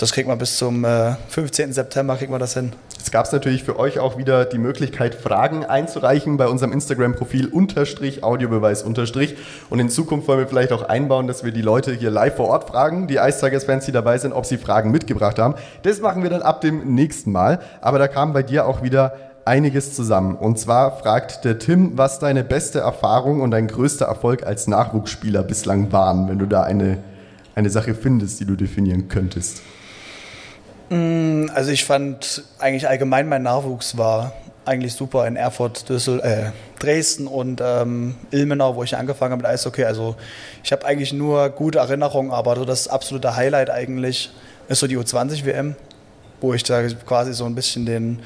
das 0.00 0.12
kriegen 0.12 0.30
wir 0.30 0.36
bis 0.36 0.56
zum 0.56 0.84
äh, 0.84 1.14
15. 1.28 1.74
September 1.74 2.16
kriegen 2.16 2.32
wir 2.32 2.38
das 2.38 2.54
hin. 2.54 2.72
Jetzt 2.96 3.12
gab 3.12 3.26
es 3.26 3.32
natürlich 3.32 3.64
für 3.64 3.78
euch 3.78 3.98
auch 3.98 4.16
wieder 4.16 4.46
die 4.46 4.56
Möglichkeit, 4.56 5.14
Fragen 5.14 5.66
einzureichen 5.66 6.38
bei 6.38 6.48
unserem 6.48 6.72
Instagram-Profil 6.72 7.48
unterstrich 7.48 8.24
Audiobeweis 8.24 8.82
unterstrich. 8.82 9.36
Und 9.68 9.78
in 9.78 9.90
Zukunft 9.90 10.26
wollen 10.26 10.38
wir 10.38 10.46
vielleicht 10.48 10.72
auch 10.72 10.84
einbauen, 10.84 11.26
dass 11.26 11.44
wir 11.44 11.52
die 11.52 11.60
Leute 11.60 11.92
hier 11.92 12.10
live 12.10 12.36
vor 12.36 12.48
Ort 12.48 12.68
fragen, 12.68 13.08
die 13.08 13.16
Ice 13.16 13.40
Tigers-Fans, 13.40 13.84
die 13.84 13.92
dabei 13.92 14.16
sind, 14.16 14.32
ob 14.32 14.46
sie 14.46 14.56
Fragen 14.56 14.90
mitgebracht 14.90 15.38
haben. 15.38 15.54
Das 15.82 16.00
machen 16.00 16.22
wir 16.22 16.30
dann 16.30 16.42
ab 16.42 16.62
dem 16.62 16.94
nächsten 16.94 17.30
Mal. 17.30 17.60
Aber 17.82 17.98
da 17.98 18.08
kam 18.08 18.32
bei 18.32 18.42
dir 18.42 18.66
auch 18.66 18.82
wieder 18.82 19.14
einiges 19.44 19.94
zusammen. 19.94 20.34
Und 20.34 20.58
zwar 20.58 20.96
fragt 20.96 21.44
der 21.44 21.58
Tim, 21.58 21.98
was 21.98 22.20
deine 22.20 22.42
beste 22.42 22.80
Erfahrung 22.80 23.42
und 23.42 23.50
dein 23.50 23.66
größter 23.66 24.06
Erfolg 24.06 24.46
als 24.46 24.66
Nachwuchsspieler 24.66 25.42
bislang 25.42 25.92
waren, 25.92 26.26
wenn 26.28 26.38
du 26.38 26.46
da 26.46 26.62
eine, 26.62 26.98
eine 27.54 27.68
Sache 27.68 27.94
findest, 27.94 28.40
die 28.40 28.46
du 28.46 28.56
definieren 28.56 29.08
könntest. 29.08 29.60
Also 30.90 31.70
ich 31.70 31.84
fand 31.84 32.42
eigentlich 32.58 32.88
allgemein 32.88 33.28
mein 33.28 33.42
Nachwuchs 33.42 33.96
war 33.96 34.32
eigentlich 34.64 34.94
super 34.94 35.26
in 35.26 35.36
Erfurt, 35.36 35.88
Düssel, 35.88 36.20
äh, 36.20 36.50
Dresden 36.78 37.26
und 37.26 37.60
ähm, 37.64 38.16
Ilmenau, 38.30 38.76
wo 38.76 38.82
ich 38.82 38.96
angefangen 38.96 39.32
habe 39.32 39.42
mit 39.42 39.50
Eishockey. 39.50 39.84
Also 39.84 40.16
ich 40.62 40.72
habe 40.72 40.84
eigentlich 40.84 41.12
nur 41.12 41.48
gute 41.50 41.78
Erinnerungen, 41.78 42.30
aber 42.30 42.56
so 42.56 42.64
das 42.64 42.88
absolute 42.88 43.36
Highlight 43.36 43.70
eigentlich 43.70 44.30
ist 44.68 44.80
so 44.80 44.86
die 44.86 44.98
U20-WM, 44.98 45.76
wo 46.40 46.54
ich 46.54 46.62
da 46.62 46.82
quasi 47.06 47.34
so 47.34 47.44
ein 47.44 47.54
bisschen 47.54 47.86
den, 47.86 48.20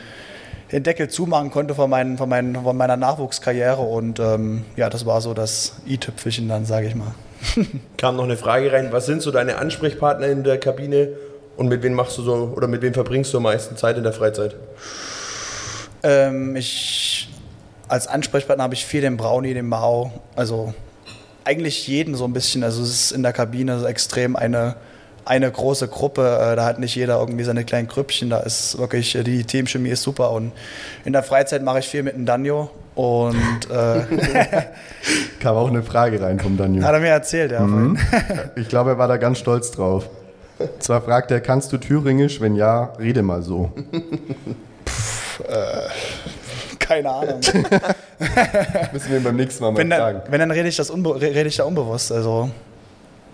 den 0.72 0.82
Deckel 0.82 1.08
zumachen 1.08 1.50
konnte 1.50 1.74
von, 1.74 1.88
meinen, 1.88 2.18
von, 2.18 2.28
meinen, 2.28 2.54
von 2.54 2.76
meiner 2.76 2.96
Nachwuchskarriere 2.96 3.80
und 3.80 4.20
ähm, 4.20 4.64
ja, 4.76 4.90
das 4.90 5.06
war 5.06 5.20
so 5.20 5.34
das 5.34 5.76
i-Tüpfelchen 5.86 6.48
dann, 6.48 6.64
sage 6.64 6.88
ich 6.88 6.94
mal. 6.94 7.14
Kam 7.96 8.16
noch 8.16 8.24
eine 8.24 8.36
Frage 8.36 8.72
rein, 8.72 8.88
was 8.90 9.06
sind 9.06 9.22
so 9.22 9.30
deine 9.30 9.56
Ansprechpartner 9.56 10.28
in 10.28 10.44
der 10.44 10.58
Kabine 10.58 11.08
und 11.56 11.68
mit 11.68 11.82
wem 11.82 11.94
machst 11.94 12.18
du 12.18 12.22
so 12.22 12.52
oder 12.56 12.66
mit 12.66 12.82
wem 12.82 12.94
verbringst 12.94 13.32
du 13.32 13.38
am 13.38 13.44
meisten 13.44 13.76
Zeit 13.76 13.96
in 13.96 14.02
der 14.02 14.12
Freizeit? 14.12 14.56
Ähm, 16.02 16.56
ich, 16.56 17.28
als 17.88 18.06
Ansprechpartner 18.06 18.64
habe 18.64 18.74
ich 18.74 18.84
viel 18.84 19.00
den 19.00 19.16
Brownie, 19.16 19.54
den 19.54 19.68
Mao, 19.68 20.12
also 20.36 20.74
eigentlich 21.44 21.86
jeden 21.86 22.14
so 22.14 22.24
ein 22.24 22.32
bisschen. 22.32 22.64
Also 22.64 22.82
es 22.82 22.90
ist 22.90 23.12
in 23.12 23.22
der 23.22 23.32
Kabine 23.32 23.78
so 23.78 23.86
extrem 23.86 24.36
eine, 24.36 24.76
eine 25.24 25.50
große 25.50 25.88
Gruppe. 25.88 26.22
Äh, 26.22 26.56
da 26.56 26.64
hat 26.64 26.78
nicht 26.78 26.94
jeder 26.94 27.18
irgendwie 27.18 27.44
seine 27.44 27.64
kleinen 27.64 27.88
Grüppchen. 27.88 28.30
Da 28.30 28.40
ist 28.40 28.78
wirklich, 28.78 29.14
äh, 29.14 29.22
die 29.22 29.44
Teamchemie 29.44 29.90
ist 29.90 30.02
super. 30.02 30.30
Und 30.32 30.52
in 31.04 31.12
der 31.12 31.22
Freizeit 31.22 31.62
mache 31.62 31.80
ich 31.80 31.88
viel 31.88 32.02
mit 32.02 32.14
dem 32.14 32.26
Danjo. 32.26 32.70
Und 32.94 33.70
äh, 33.70 34.02
Kam 35.40 35.56
auch 35.56 35.68
eine 35.68 35.82
Frage 35.82 36.20
rein 36.20 36.38
vom 36.38 36.56
Daniel. 36.56 36.84
hat 36.84 36.94
er 36.94 37.00
mir 37.00 37.08
erzählt, 37.08 37.50
ja. 37.50 37.58
vorhin. 37.58 37.98
Ich 38.56 38.68
glaube, 38.68 38.90
er 38.90 38.98
war 38.98 39.08
da 39.08 39.16
ganz 39.16 39.38
stolz 39.38 39.70
drauf. 39.72 40.08
Zwar 40.78 41.02
fragt 41.02 41.30
er, 41.30 41.40
kannst 41.40 41.72
du 41.72 41.78
Thüringisch? 41.78 42.40
Wenn 42.40 42.54
ja, 42.56 42.92
rede 42.98 43.22
mal 43.22 43.42
so. 43.42 43.72
Keine 46.78 47.10
Ahnung. 47.10 47.40
Müssen 48.92 49.12
wir 49.12 49.20
beim 49.22 49.36
nächsten 49.36 49.62
Mal 49.64 49.72
mal 49.72 49.78
wenn, 49.78 49.90
fragen. 49.90 50.20
dann, 50.24 50.32
wenn, 50.32 50.40
dann 50.40 50.50
rede 50.50 50.68
ich, 50.68 50.76
das 50.76 50.90
unbe 50.90 51.20
rede 51.20 51.48
ich 51.48 51.56
da 51.56 51.64
unbewusst. 51.64 52.12
Also 52.12 52.50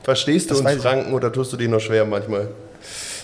Verstehst 0.03 0.51
du 0.51 0.55
Das 0.55 0.73
uns. 0.75 0.83
Franken 0.83 1.13
oder 1.13 1.33
tust 1.33 1.53
du 1.53 1.57
die 1.57 1.69
noch 1.69 1.81
schwer 1.81 2.05
manchmal? 2.05 2.49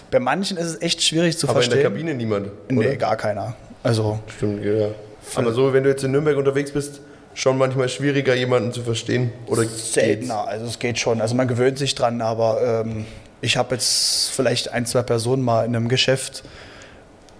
bei 0.09 0.21
manchen 0.21 0.57
ist 0.57 0.67
es 0.67 0.83
echt 0.83 1.03
schwierig 1.03 1.37
zu 1.37 1.49
Aber 1.49 1.62
in 1.62 1.69
der 1.71 1.81
verstehen. 1.81 1.93
Kabine 1.93 2.15
niemand. 2.15 2.49
nee, 2.71 2.79
oder? 2.87 2.97
gar 2.97 3.17
keiner. 3.17 3.55
Also 3.83 4.21
Stimmt, 4.37 4.65
ja. 4.65 4.88
Aber 5.35 5.53
so, 5.53 5.73
wenn 5.73 5.83
du 5.83 5.91
jetzt 5.91 6.05
in 6.05 6.12
Nürnberg 6.12 6.37
unterwegs 6.37 6.71
bist, 6.71 7.00
schon 7.35 7.59
manchmal 7.59 7.88
schwieriger, 7.88 8.35
jemanden 8.35 8.73
zu 8.73 8.83
verstehen. 8.83 9.33
Oder 9.47 9.62
geht's? 9.62 9.93
Seltener, 9.95 10.47
also 10.47 10.67
es 10.67 10.79
geht 10.79 10.99
schon. 10.99 11.21
Also 11.21 11.35
man 11.35 11.49
gewöhnt 11.49 11.79
sich 11.79 11.95
dran, 11.97 12.21
aber 12.21 12.83
ähm, 12.85 13.05
ich 13.40 13.57
habe 13.57 13.75
jetzt 13.75 14.31
vielleicht 14.31 14.73
ein, 14.73 14.87
zwei 14.87 15.02
Personen 15.02 15.43
mal 15.43 15.64
in 15.64 15.76
einem 15.76 15.88
Geschäft 15.88 16.43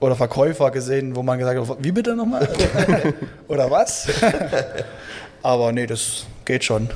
oder 0.01 0.15
Verkäufer 0.15 0.71
gesehen, 0.71 1.17
wo 1.17 1.23
man 1.23 1.39
gesagt 1.39 1.59
hat, 1.59 1.77
wie 1.81 1.93
bitte 1.93 2.15
nochmal? 2.15 2.49
oder 3.49 3.71
was? 3.71 4.09
aber 5.43 5.73
nee, 5.73 5.87
das 5.87 6.27
geht 6.45 6.65
schon. 6.65 6.89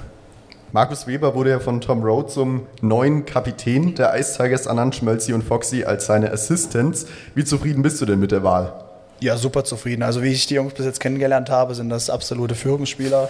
Markus 0.72 1.08
Weber 1.08 1.34
wurde 1.34 1.50
ja 1.50 1.58
von 1.58 1.80
Tom 1.80 2.04
Rowe 2.04 2.28
zum 2.28 2.66
neuen 2.80 3.26
Kapitän 3.26 3.96
der 3.96 4.16
Ice 4.16 4.36
Tigers 4.36 4.66
ernannt, 4.66 4.94
Schmölzi 4.94 5.32
und 5.32 5.42
Foxy 5.42 5.82
als 5.82 6.06
seine 6.06 6.30
Assistants. 6.30 7.06
Wie 7.34 7.44
zufrieden 7.44 7.82
bist 7.82 8.00
du 8.00 8.06
denn 8.06 8.20
mit 8.20 8.30
der 8.30 8.44
Wahl? 8.44 8.72
Ja, 9.18 9.36
super 9.36 9.64
zufrieden. 9.64 10.04
Also 10.04 10.22
wie 10.22 10.28
ich 10.28 10.46
die 10.46 10.54
Jungs 10.54 10.74
bis 10.74 10.86
jetzt 10.86 11.00
kennengelernt 11.00 11.50
habe, 11.50 11.74
sind 11.74 11.88
das 11.90 12.08
absolute 12.08 12.54
Führungsspieler. 12.54 13.28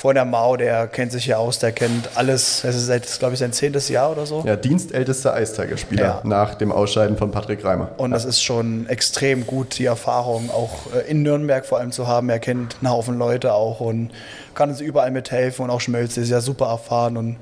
Vor 0.00 0.14
der 0.14 0.24
Mao, 0.24 0.56
der 0.56 0.86
kennt 0.86 1.12
sich 1.12 1.26
hier 1.26 1.38
aus, 1.38 1.58
der 1.58 1.72
kennt 1.72 2.08
alles. 2.14 2.64
Es 2.64 2.74
ist 2.74 2.86
seit, 2.86 3.06
glaube 3.18 3.34
ich, 3.34 3.40
sein 3.40 3.52
zehntes 3.52 3.90
Jahr 3.90 4.10
oder 4.10 4.24
so. 4.24 4.42
Ja, 4.46 4.56
dienstältester 4.56 5.38
Ice 5.38 5.52
Tiger-Spieler 5.54 6.02
Ja. 6.02 6.20
nach 6.24 6.54
dem 6.54 6.72
Ausscheiden 6.72 7.18
von 7.18 7.30
Patrick 7.30 7.62
Reimer. 7.62 7.90
Und 7.98 8.12
das 8.12 8.24
ist 8.24 8.42
schon 8.42 8.88
extrem 8.88 9.46
gut, 9.46 9.78
die 9.78 9.84
Erfahrung 9.84 10.48
auch 10.50 10.90
äh, 10.94 11.10
in 11.10 11.22
Nürnberg 11.22 11.66
vor 11.66 11.80
allem 11.80 11.92
zu 11.92 12.06
haben. 12.08 12.30
Er 12.30 12.38
kennt 12.38 12.76
einen 12.80 12.90
Haufen 12.90 13.18
Leute 13.18 13.52
auch 13.52 13.80
und 13.80 14.10
kann 14.54 14.70
uns 14.70 14.80
überall 14.80 15.10
mithelfen. 15.10 15.66
Und 15.66 15.70
auch 15.70 15.82
Schmölze 15.82 16.22
ist 16.22 16.30
ja 16.30 16.40
super 16.40 16.68
erfahren 16.68 17.18
und 17.18 17.36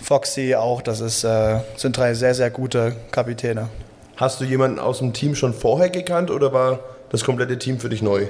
Foxy 0.00 0.54
auch. 0.54 0.82
Das 0.82 1.00
ist, 1.00 1.24
äh, 1.24 1.58
sind 1.76 1.96
drei 1.96 2.14
sehr, 2.14 2.36
sehr 2.36 2.50
gute 2.50 2.94
Kapitäne. 3.10 3.70
Hast 4.14 4.40
du 4.40 4.44
jemanden 4.44 4.78
aus 4.78 4.98
dem 4.98 5.14
Team 5.14 5.34
schon 5.34 5.52
vorher 5.52 5.90
gekannt 5.90 6.30
oder 6.30 6.52
war 6.52 6.78
das 7.10 7.24
komplette 7.24 7.58
Team 7.58 7.80
für 7.80 7.88
dich 7.88 8.02
neu? 8.02 8.28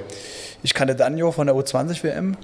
Ich 0.63 0.73
kannte 0.73 0.95
Danjo 0.95 1.31
von 1.31 1.45
der 1.45 1.55
U20 1.55 2.03
WM 2.03 2.35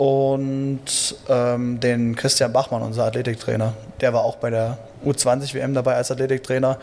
und 0.00 1.14
ähm, 1.28 1.78
den 1.78 2.16
Christian 2.16 2.54
Bachmann, 2.54 2.80
unser 2.80 3.04
Athletiktrainer. 3.04 3.74
Der 4.00 4.14
war 4.14 4.24
auch 4.24 4.36
bei 4.36 4.48
der 4.48 4.78
U20 5.04 5.52
WM 5.52 5.74
dabei 5.74 5.94
als 5.94 6.10
Athletiktrainer. 6.10 6.78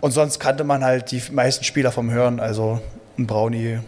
Und 0.00 0.10
sonst 0.10 0.40
kannte 0.40 0.64
man 0.64 0.82
halt 0.82 1.12
die 1.12 1.22
meisten 1.30 1.62
Spieler 1.62 1.92
vom 1.92 2.10
Hören, 2.10 2.40
also 2.40 2.80
ein 3.16 3.28
Brownie, 3.28 3.78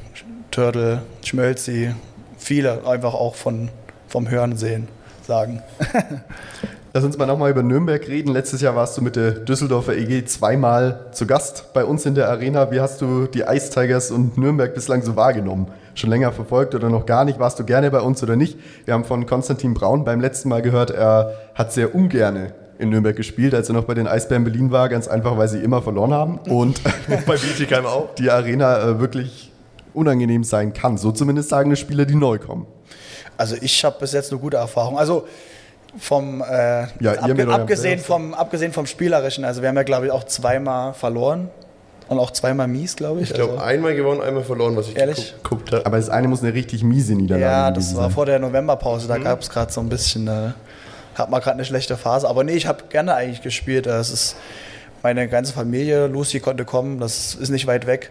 Turtle, 0.53 1.03
Schmölzi, 1.25 1.97
viele 2.39 2.87
einfach 2.87 3.13
auch 3.13 3.35
von, 3.35 3.71
vom 4.07 4.31
Hören 4.31 4.57
sehen, 4.57 4.87
sagen. 5.27 5.65
Lass 6.93 7.05
uns 7.05 7.17
mal 7.17 7.27
nochmal 7.27 7.53
über 7.53 7.63
Nürnberg 7.63 8.09
reden. 8.09 8.33
Letztes 8.33 8.63
Jahr 8.63 8.75
warst 8.75 8.99
du 8.99 9.03
mit 9.03 9.15
der 9.15 9.31
Düsseldorfer 9.31 9.97
EG 9.97 10.25
zweimal 10.25 11.07
zu 11.13 11.25
Gast 11.25 11.73
bei 11.73 11.85
uns 11.85 12.05
in 12.05 12.17
der 12.17 12.29
Arena. 12.29 12.73
Wie 12.73 12.81
hast 12.81 13.01
du 13.01 13.27
die 13.27 13.43
Ice 13.43 13.71
Tigers 13.71 14.11
und 14.11 14.37
Nürnberg 14.37 14.75
bislang 14.75 15.01
so 15.03 15.15
wahrgenommen? 15.15 15.69
Schon 15.95 16.11
länger 16.11 16.33
verfolgt 16.33 16.75
oder 16.75 16.89
noch 16.89 17.07
gar 17.07 17.25
nicht? 17.25 17.39
Warst 17.39 17.61
du 17.61 17.65
gerne 17.65 17.93
bei 17.93 18.01
uns 18.01 18.21
oder 18.25 18.35
nicht? 18.35 18.59
Wir 18.87 18.95
haben 18.95 19.05
von 19.05 19.25
Konstantin 19.25 19.73
Braun 19.73 20.03
beim 20.03 20.21
letzten 20.21 20.49
Mal 20.49 20.63
gehört, 20.63 20.91
er 20.91 21.35
hat 21.55 21.73
sehr 21.73 21.95
ungerne 21.95 22.55
in 22.81 22.89
Nürnberg 22.89 23.15
gespielt, 23.15 23.55
als 23.55 23.69
er 23.69 23.77
noch 23.77 23.85
bei 23.85 23.95
den 23.95 24.09
Eisbären 24.09 24.43
Berlin 24.43 24.73
war, 24.73 24.89
ganz 24.89 25.07
einfach, 25.07 25.37
weil 25.39 25.47
sie 25.47 25.59
immer 25.59 25.83
verloren 25.83 26.13
haben 26.13 26.39
und 26.49 26.81
bei 27.27 27.37
Bietigheim 27.37 27.87
auch. 27.87 28.15
die 28.19 28.33
Arena 28.33 28.83
äh, 28.83 28.99
wirklich 28.99 29.53
unangenehm 29.95 30.43
sein 30.43 30.73
kann. 30.73 30.99
So 30.99 31.13
zumindest 31.13 31.51
sagen 31.51 31.71
die 31.71 31.77
Spieler, 31.77 32.05
die 32.05 32.17
neu 32.17 32.39
kommen. 32.39 32.67
Also 33.37 33.55
ich 33.61 33.85
habe 33.85 33.97
bis 34.01 34.13
jetzt 34.13 34.33
eine 34.33 34.41
gute 34.41 34.57
Erfahrung. 34.57 34.99
Also 34.99 35.29
vom 35.99 36.41
Ja, 36.41 36.85
äh, 36.85 36.87
mit 37.29 37.41
eurem 37.41 37.51
abgesehen 37.51 38.01
vom 38.01 38.35
abgesehen 38.35 38.73
vom 38.73 38.87
spielerischen. 38.87 39.45
Also 39.45 39.63
wir 39.63 39.69
haben 39.69 39.77
ja 39.77 39.83
glaube 39.83 40.07
ich 40.07 40.13
auch 40.13 40.25
zweimal 40.25 40.95
verloren 40.95 41.49
und 42.11 42.19
auch 42.19 42.33
zweimal 42.33 42.67
mies, 42.67 42.97
glaube 42.97 43.21
ich. 43.21 43.31
Ich 43.31 43.35
glaube, 43.35 43.53
also, 43.53 43.65
einmal 43.65 43.95
gewonnen, 43.95 44.21
einmal 44.21 44.43
verloren, 44.43 44.77
was 44.77 44.89
ich 44.89 44.97
Ehrlich? 44.97 45.33
geguckt 45.45 45.71
habe. 45.71 45.87
Aber 45.87 45.97
das 45.97 46.11
eine 46.11 46.27
muss 46.27 46.43
eine 46.43 46.53
richtig 46.53 46.83
miese 46.83 47.15
Niederlage 47.15 47.45
ja, 47.45 47.71
das 47.71 47.95
war 47.95 48.05
sein. 48.05 48.11
vor 48.11 48.27
der 48.27 48.41
Novemberpause. 48.41 49.05
Mhm. 49.05 49.09
Da 49.09 49.19
gab 49.19 49.41
es 49.43 49.49
gerade 49.49 49.73
so 49.73 49.81
ein 49.81 49.89
bisschen, 49.89 50.27
äh, 50.27 50.51
hat 51.15 51.31
man 51.31 51.41
gerade 51.41 51.55
eine 51.55 51.65
schlechte 51.65 51.97
Phase. 51.97 52.29
Aber 52.29 52.43
nee, 52.43 52.55
ich 52.55 52.67
habe 52.67 52.83
gerne 52.89 53.15
eigentlich 53.15 53.43
gespielt. 53.43 53.87
Es 53.87 54.11
ist 54.11 54.37
meine 55.05 55.29
ganze 55.29 55.53
Familie. 55.53 56.09
Lucy 56.09 56.41
konnte 56.41 56.65
kommen. 56.65 56.99
Das 56.99 57.37
ist 57.37 57.51
nicht 57.51 57.69
weit 57.69 57.87
weg. 57.87 58.11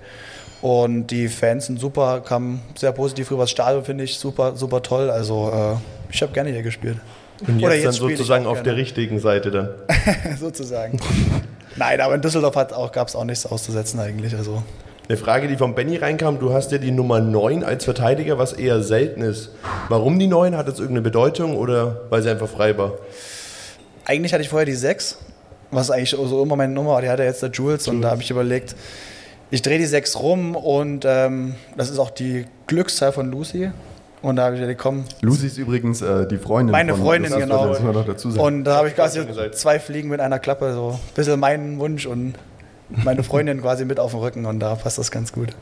Und 0.62 1.08
die 1.08 1.28
Fans 1.28 1.66
sind 1.66 1.78
super, 1.78 2.22
kamen 2.22 2.62
sehr 2.76 2.94
positiv 2.94 3.32
rüber. 3.32 3.44
Das 3.44 3.52
Stadion 3.52 3.84
finde 3.84 4.06
ich 4.06 4.18
super, 4.18 4.56
super 4.56 4.82
toll. 4.82 5.10
Also 5.10 5.52
äh, 5.54 5.76
ich 6.10 6.22
habe 6.22 6.32
gerne 6.32 6.52
hier 6.52 6.64
gespielt. 6.64 7.00
Und 7.48 7.64
Oder 7.64 7.76
jetzt, 7.76 7.86
dann 7.86 7.94
sozusagen 7.94 8.46
auf 8.46 8.58
der 8.58 8.64
gerne. 8.64 8.80
richtigen 8.80 9.20
Seite 9.20 9.52
dann. 9.52 9.70
sozusagen. 10.40 11.00
Nein, 11.76 12.02
aber 12.02 12.16
in 12.16 12.22
Düsseldorf 12.22 12.56
auch, 12.56 12.92
gab 12.92 13.08
es 13.08 13.16
auch 13.16 13.24
nichts 13.24 13.46
auszusetzen 13.46 14.00
eigentlich. 14.00 14.36
Also 14.36 14.64
Eine 15.08 15.18
Frage, 15.18 15.48
die 15.48 15.56
von 15.56 15.76
Benny 15.76 15.98
reinkam, 15.98 16.40
du 16.40 16.52
hast 16.52 16.72
ja 16.72 16.78
die 16.78 16.92
Nummer 16.92 17.20
9 17.20 17.64
als 17.64 17.86
Verteidiger, 17.86 18.38
was 18.38 18.54
eher 18.54 18.84
selten 18.84 19.22
ist. 19.22 19.52
Warum 19.88 20.20
die 20.20 20.28
9? 20.28 20.58
Hat 20.58 20.68
das 20.68 20.80
irgendeine 20.80 21.02
Bedeutung 21.02 21.56
oder 21.56 22.02
weil 22.10 22.22
sie 22.22 22.30
einfach 22.30 22.50
frei 22.50 22.78
war? 22.78 22.94
eigentlich 24.10 24.34
hatte 24.34 24.42
ich 24.42 24.50
vorher 24.50 24.66
die 24.66 24.74
6, 24.74 25.20
was 25.70 25.92
eigentlich 25.92 26.10
so 26.10 26.42
immer 26.42 26.56
meine 26.56 26.74
Nummer 26.74 26.94
war. 26.94 27.02
Die 27.04 27.10
hatte 27.10 27.24
jetzt 27.24 27.44
der 27.44 27.52
Jules 27.52 27.88
und 27.88 28.02
da 28.02 28.10
habe 28.10 28.24
ich 28.24 28.32
überlegt, 28.32 28.76
ich 29.52 29.62
drehe 29.62 29.78
die 29.78 29.86
6 29.86 30.20
rum 30.20 30.56
und 30.56 31.06
ähm, 31.08 31.54
das 31.78 31.92
ist 31.92 32.00
auch 32.00 32.10
die 32.10 32.46
Glückszahl 32.66 33.12
von 33.12 33.30
Lucy. 33.30 33.70
Und 34.22 34.36
da 34.36 34.46
habe 34.46 34.56
ich 34.56 34.62
gedacht, 34.62 34.78
komm. 34.78 35.06
Lucy 35.22 35.48
ist 35.48 35.58
übrigens 35.58 36.02
äh, 36.02 36.28
die 36.28 36.38
Freundin 36.38 36.72
Meine 36.72 36.94
von 36.94 37.04
Freundin, 37.04 37.32
das 37.32 37.40
genau. 37.40 37.72
wir 37.72 37.94
noch 37.94 38.06
dazu 38.06 38.32
sagen. 38.32 38.44
Und 38.44 38.64
da 38.66 38.76
habe 38.76 38.90
ich 38.90 38.96
quasi 38.96 39.26
gesagt. 39.26 39.56
zwei 39.56 39.80
Fliegen 39.80 40.10
mit 40.10 40.20
einer 40.20 40.40
Klappe, 40.40 40.74
so 40.74 41.00
ein 41.00 41.14
bisschen 41.16 41.40
meinen 41.40 41.80
Wunsch 41.80 42.06
und 42.06 42.34
meine 42.90 43.24
Freundin 43.24 43.62
quasi 43.62 43.86
mit 43.86 44.00
auf 44.00 44.12
dem 44.12 44.20
Rücken 44.20 44.46
und 44.46 44.60
da 44.60 44.76
passt 44.76 44.98
das 44.98 45.12
ganz 45.12 45.32
gut. 45.32 45.56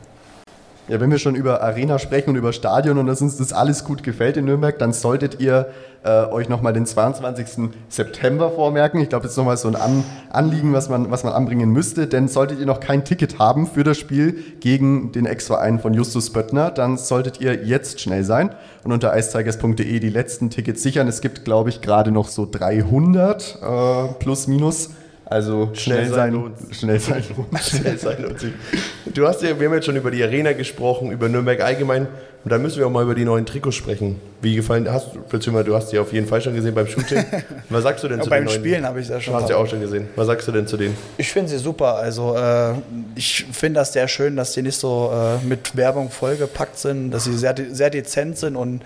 Ja, 0.88 0.98
wenn 1.00 1.10
wir 1.10 1.18
schon 1.18 1.34
über 1.34 1.62
Arena 1.62 1.98
sprechen 1.98 2.30
und 2.30 2.36
über 2.36 2.54
Stadion 2.54 2.96
und 2.96 3.06
dass 3.06 3.20
uns 3.20 3.36
das 3.36 3.52
alles 3.52 3.84
gut 3.84 4.02
gefällt 4.02 4.38
in 4.38 4.46
Nürnberg, 4.46 4.78
dann 4.78 4.94
solltet 4.94 5.38
ihr 5.38 5.66
äh, 6.02 6.24
euch 6.24 6.48
nochmal 6.48 6.72
den 6.72 6.86
22. 6.86 7.70
September 7.90 8.50
vormerken. 8.50 8.98
Ich 9.02 9.10
glaube, 9.10 9.24
das 9.24 9.32
ist 9.32 9.36
nochmal 9.36 9.58
so 9.58 9.68
ein 9.68 9.76
An 9.76 10.02
Anliegen, 10.30 10.72
was 10.72 10.88
man, 10.88 11.10
was 11.10 11.24
man 11.24 11.34
anbringen 11.34 11.70
müsste. 11.70 12.06
Denn 12.06 12.26
solltet 12.26 12.58
ihr 12.58 12.64
noch 12.64 12.80
kein 12.80 13.04
Ticket 13.04 13.38
haben 13.38 13.66
für 13.66 13.84
das 13.84 13.98
Spiel 13.98 14.42
gegen 14.60 15.12
den 15.12 15.26
Ex-Verein 15.26 15.78
von 15.78 15.92
Justus 15.92 16.32
Böttner, 16.32 16.70
dann 16.70 16.96
solltet 16.96 17.38
ihr 17.38 17.66
jetzt 17.66 18.00
schnell 18.00 18.24
sein 18.24 18.54
und 18.82 18.92
unter 18.92 19.12
eistigers.de 19.12 20.00
die 20.00 20.08
letzten 20.08 20.48
Tickets 20.48 20.82
sichern. 20.82 21.06
Es 21.06 21.20
gibt, 21.20 21.44
glaube 21.44 21.68
ich, 21.68 21.82
gerade 21.82 22.12
noch 22.12 22.28
so 22.28 22.48
300 22.50 23.58
äh, 23.60 24.14
plus 24.18 24.46
minus. 24.46 24.90
Also 25.30 25.70
schnell, 25.74 26.06
sein 26.06 26.14
sein, 26.14 26.32
lohnt's. 26.32 26.78
schnell 26.78 26.98
sein 26.98 27.22
lohnt. 27.36 27.62
Schnell 27.62 27.98
sein 27.98 28.24
und 28.24 28.40
sich. 28.40 28.52
Du 29.14 29.26
hast 29.26 29.42
ja, 29.42 29.58
wir 29.58 29.66
haben 29.68 29.74
jetzt 29.74 29.86
schon 29.86 29.96
über 29.96 30.10
die 30.10 30.22
Arena 30.22 30.52
gesprochen, 30.52 31.10
über 31.10 31.28
Nürnberg 31.28 31.60
allgemein. 31.60 32.06
Und 32.44 32.52
da 32.52 32.56
müssen 32.58 32.78
wir 32.78 32.86
auch 32.86 32.90
mal 32.90 33.02
über 33.02 33.14
die 33.14 33.24
neuen 33.24 33.44
Trikots 33.44 33.74
sprechen. 33.76 34.20
Wie 34.40 34.54
gefallen 34.54 34.90
hast 34.90 35.14
du, 35.14 35.20
beziehungsweise 35.20 35.64
du 35.66 35.74
hast 35.74 35.88
die 35.92 35.98
auf 35.98 36.12
jeden 36.12 36.26
Fall 36.26 36.40
schon 36.40 36.54
gesehen 36.54 36.74
beim 36.74 36.86
Shooting. 36.86 37.24
Was 37.68 37.82
sagst 37.82 38.04
du 38.04 38.08
denn 38.08 38.18
Ja, 38.18 38.24
zu 38.24 38.30
beim 38.30 38.44
den 38.44 38.46
neuen? 38.46 38.58
Spielen 38.60 38.86
habe 38.86 39.00
ich 39.00 39.08
das 39.08 39.22
schon 39.24 39.34
Du 39.34 39.40
hast 39.40 39.50
ja 39.50 39.56
auch 39.56 39.66
schon 39.66 39.80
gesehen. 39.80 40.08
Was 40.14 40.28
sagst 40.28 40.46
du 40.48 40.52
denn 40.52 40.66
zu 40.66 40.76
denen? 40.76 40.96
Ich 41.18 41.30
finde 41.30 41.50
sie 41.50 41.58
super. 41.58 41.96
Also 41.96 42.36
äh, 42.36 42.74
ich 43.16 43.44
finde 43.52 43.80
das 43.80 43.92
sehr 43.92 44.08
schön, 44.08 44.36
dass 44.36 44.52
die 44.52 44.62
nicht 44.62 44.78
so 44.78 45.12
äh, 45.12 45.44
mit 45.44 45.76
Werbung 45.76 46.10
vollgepackt 46.10 46.78
sind, 46.78 47.10
dass 47.10 47.24
sie 47.24 47.36
sehr, 47.36 47.54
sehr 47.72 47.90
dezent 47.90 48.38
sind 48.38 48.56
und 48.56 48.82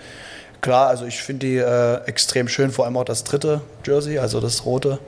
klar, 0.61 0.87
also 0.87 1.05
ich 1.05 1.21
finde 1.21 1.45
die 1.45 1.57
äh, 1.57 2.01
extrem 2.05 2.47
schön, 2.47 2.71
vor 2.71 2.85
allem 2.85 2.97
auch 2.97 3.05
das 3.05 3.23
dritte 3.23 3.61
Jersey, 3.85 4.17
also 4.17 4.41
das 4.41 4.65
rote. 4.65 4.99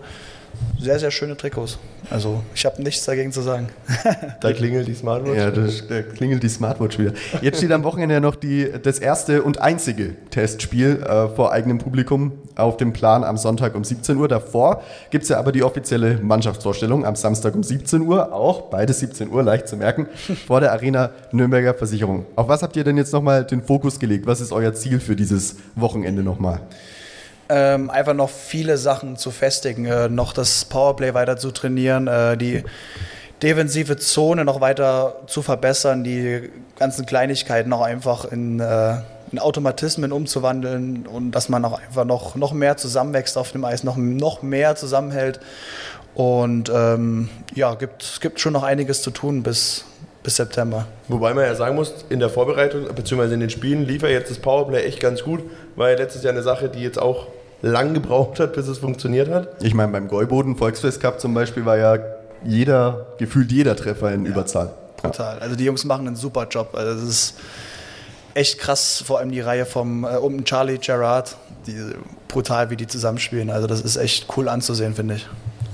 Sehr, 0.80 1.00
sehr 1.00 1.12
schöne 1.12 1.36
Trikots. 1.38 1.78
Also 2.10 2.42
ich 2.54 2.66
habe 2.66 2.82
nichts 2.82 3.06
dagegen 3.06 3.32
zu 3.32 3.42
sagen. 3.42 3.70
Da 4.42 4.54
klingelt 4.54 4.88
die 4.88 4.94
Smartwatch. 4.94 5.38
Ja, 5.38 5.50
da 5.50 5.68
da 5.90 6.02
klingelt 6.02 6.44
die 6.44 6.50
Smartwatch 6.50 7.00
wieder. 7.00 7.14
Jetzt 7.42 7.58
steht 7.58 7.72
am 7.72 7.84
Wochenende 7.84 8.16
ja 8.16 8.20
noch 8.22 8.36
die, 8.36 8.70
das 8.84 9.00
erste 9.00 9.42
und 9.42 9.60
einzige 9.60 10.16
Testspiel 10.30 11.02
äh, 11.02 11.30
vor 11.30 11.52
eigenem 11.52 11.80
Publikum 11.80 12.34
auf 12.56 12.78
dem 12.78 12.94
Plan 12.94 13.24
am 13.24 13.38
Sonntag 13.38 13.76
um 13.76 13.84
17 13.84 14.18
Uhr. 14.18 14.28
Davor 14.28 14.84
gibt 15.10 15.24
es 15.24 15.30
ja 15.30 15.38
aber 15.38 15.52
die 15.52 15.64
offizielle 15.64 16.20
Mannschaftsvorstellung 16.22 17.06
am 17.06 17.16
Samstag 17.16 17.56
um 17.56 17.64
17 17.64 18.02
Uhr, 18.02 18.34
auch 18.34 18.64
beides 18.64 19.00
17 19.00 19.30
Uhr, 19.32 19.42
leicht 19.42 19.68
zu 19.68 19.78
merken, 19.78 20.08
vor 20.48 20.60
der 20.60 20.72
Arena 20.72 21.12
Nürnberger 21.32 21.74
Versicherung. 21.74 22.26
Auf 22.36 22.48
was 22.48 22.62
habt 22.62 22.76
ihr 22.76 22.84
denn 22.84 22.98
jetzt 22.98 23.14
nochmal 23.14 23.46
den 23.46 23.64
Fokus 23.64 24.00
gelegt? 24.00 24.28
Was 24.28 24.42
ist 24.42 24.52
euer 24.52 24.74
Ziel 24.74 25.00
für 25.00 25.16
dieses 25.16 25.56
Wochenende 25.76 26.24
nochmal? 26.24 26.62
Ähm, 27.50 27.90
einfach 27.90 28.14
noch 28.14 28.30
viele 28.30 28.78
Sachen 28.78 29.18
zu 29.18 29.32
festigen, 29.32 29.86
äh, 29.86 30.10
noch 30.10 30.34
das 30.34 30.66
Powerplay 30.66 31.14
weiter 31.14 31.38
zu 31.38 31.52
trainieren, 31.52 32.08
äh, 32.08 32.38
die 32.38 32.64
defensive 33.42 33.98
Zone 33.98 34.46
noch 34.46 34.62
weiter 34.62 35.22
zu 35.28 35.42
verbessern, 35.42 36.04
die 36.04 36.50
ganzen 36.78 37.06
Kleinigkeiten 37.06 37.72
auch 37.74 37.82
einfach 37.82 38.26
in, 38.26 38.60
äh, 38.60 38.98
in 39.32 39.40
Automatismen 39.40 40.12
umzuwandeln 40.12 41.06
und 41.06 41.32
dass 41.32 41.50
man 41.50 41.66
auch 41.66 41.80
einfach 41.80 42.06
noch, 42.06 42.36
noch 42.36 42.54
mehr 42.54 42.78
zusammenwächst 42.78 43.38
auf 43.38 43.52
dem 43.52 43.66
Eis, 43.66 43.84
noch, 43.84 43.98
noch 43.98 44.42
mehr 44.42 44.76
zusammenhält. 44.76 45.40
Und 46.14 46.72
ähm, 46.74 47.30
ja, 47.54 47.76
gibt, 47.76 48.02
es 48.02 48.22
gibt 48.22 48.40
schon 48.40 48.54
noch 48.54 48.64
einiges 48.64 49.02
zu 49.02 49.12
tun 49.12 49.44
bis, 49.44 49.84
bis 50.26 50.36
September. 50.36 50.88
Wobei 51.08 51.34
man 51.34 51.46
ja 51.46 51.56
sagen 51.56 51.76
muss, 51.76 51.94
in 52.10 52.20
der 52.20 52.30
Vorbereitung 52.30 52.86
bzw. 52.94 53.36
in 53.36 53.40
den 53.40 53.50
Spielen 53.50 53.86
lief 53.86 54.02
ja 54.02 54.10
jetzt 54.10 54.32
das 54.32 54.40
Powerplay 54.40 54.84
echt 54.84 55.00
ganz 55.00 55.24
gut. 55.24 55.42
War 55.76 55.92
ja 55.92 55.98
letztes 55.98 56.24
Jahr 56.24 56.34
eine 56.34 56.42
Sache, 56.42 56.68
die 56.68 56.82
jetzt 56.82 57.00
auch 57.00 57.28
lang 57.62 57.94
gebraucht 57.94 58.40
hat, 58.40 58.54
bis 58.54 58.68
es 58.68 58.80
funktioniert 58.80 59.30
hat. 59.30 59.64
Ich 59.64 59.74
meine, 59.74 59.92
beim 59.92 60.08
Gäuboden 60.08 60.58
Volksfest 60.58 61.00
Cup 61.00 61.22
zum 61.22 61.34
Beispiel 61.34 61.66
war 61.66 61.78
ja 61.78 62.00
jeder, 62.44 63.06
gefühlt 63.18 63.52
jeder 63.52 63.76
Treffer 63.76 64.12
in 64.12 64.26
Überzahl. 64.26 64.74
Total. 65.02 65.40
Also 65.40 65.56
die 65.56 65.66
Jungs 65.66 65.86
machen 65.86 66.08
einen 66.08 66.16
super 66.16 66.48
Job. 66.50 66.70
Also 66.74 66.94
das 66.94 67.04
ist 67.04 67.36
echt 68.34 68.60
krass, 68.60 69.04
vor 69.06 69.20
allem 69.20 69.32
die 69.32 69.42
Reihe 69.42 69.66
vom 69.66 70.04
äh, 70.04 70.18
um 70.18 70.44
Charlie 70.44 70.80
Gerard, 70.80 71.38
die, 71.68 71.76
brutal, 72.28 72.72
wie 72.72 72.76
die 72.76 72.88
zusammenspielen. 72.88 73.50
Also 73.52 73.68
das 73.68 73.82
ist 73.82 73.96
echt 73.96 74.26
cool 74.36 74.50
anzusehen, 74.50 74.96
finde 74.96 75.16
ich. 75.16 75.28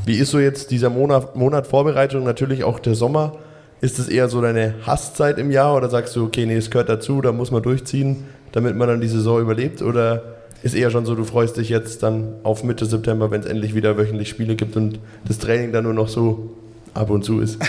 Wie 0.05 0.17
ist 0.17 0.31
so 0.31 0.39
jetzt 0.39 0.71
dieser 0.71 0.89
Monat, 0.89 1.35
Monat 1.35 1.67
Vorbereitung, 1.67 2.23
natürlich 2.23 2.63
auch 2.63 2.79
der 2.79 2.95
Sommer? 2.95 3.37
Ist 3.81 3.97
es 3.97 4.07
eher 4.07 4.29
so 4.29 4.41
deine 4.41 4.75
Hasszeit 4.85 5.39
im 5.39 5.49
Jahr 5.49 5.75
oder 5.75 5.89
sagst 5.89 6.15
du, 6.15 6.23
okay, 6.23 6.45
nee, 6.45 6.55
es 6.55 6.69
gehört 6.69 6.87
dazu, 6.87 7.19
da 7.21 7.31
muss 7.31 7.49
man 7.49 7.63
durchziehen, 7.63 8.25
damit 8.51 8.75
man 8.75 8.87
dann 8.87 9.01
die 9.01 9.07
Saison 9.07 9.41
überlebt? 9.41 9.81
Oder 9.81 10.23
ist 10.61 10.75
eher 10.75 10.91
schon 10.91 11.07
so, 11.07 11.15
du 11.15 11.23
freust 11.23 11.57
dich 11.57 11.69
jetzt 11.69 12.03
dann 12.03 12.35
auf 12.43 12.63
Mitte 12.63 12.85
September, 12.85 13.31
wenn 13.31 13.41
es 13.41 13.47
endlich 13.47 13.73
wieder 13.73 13.97
wöchentlich 13.97 14.29
Spiele 14.29 14.55
gibt 14.55 14.75
und 14.75 14.99
das 15.27 15.39
Training 15.39 15.71
dann 15.71 15.85
nur 15.85 15.95
noch 15.95 16.09
so 16.09 16.51
ab 16.93 17.09
und 17.09 17.25
zu 17.25 17.41
ist? 17.41 17.57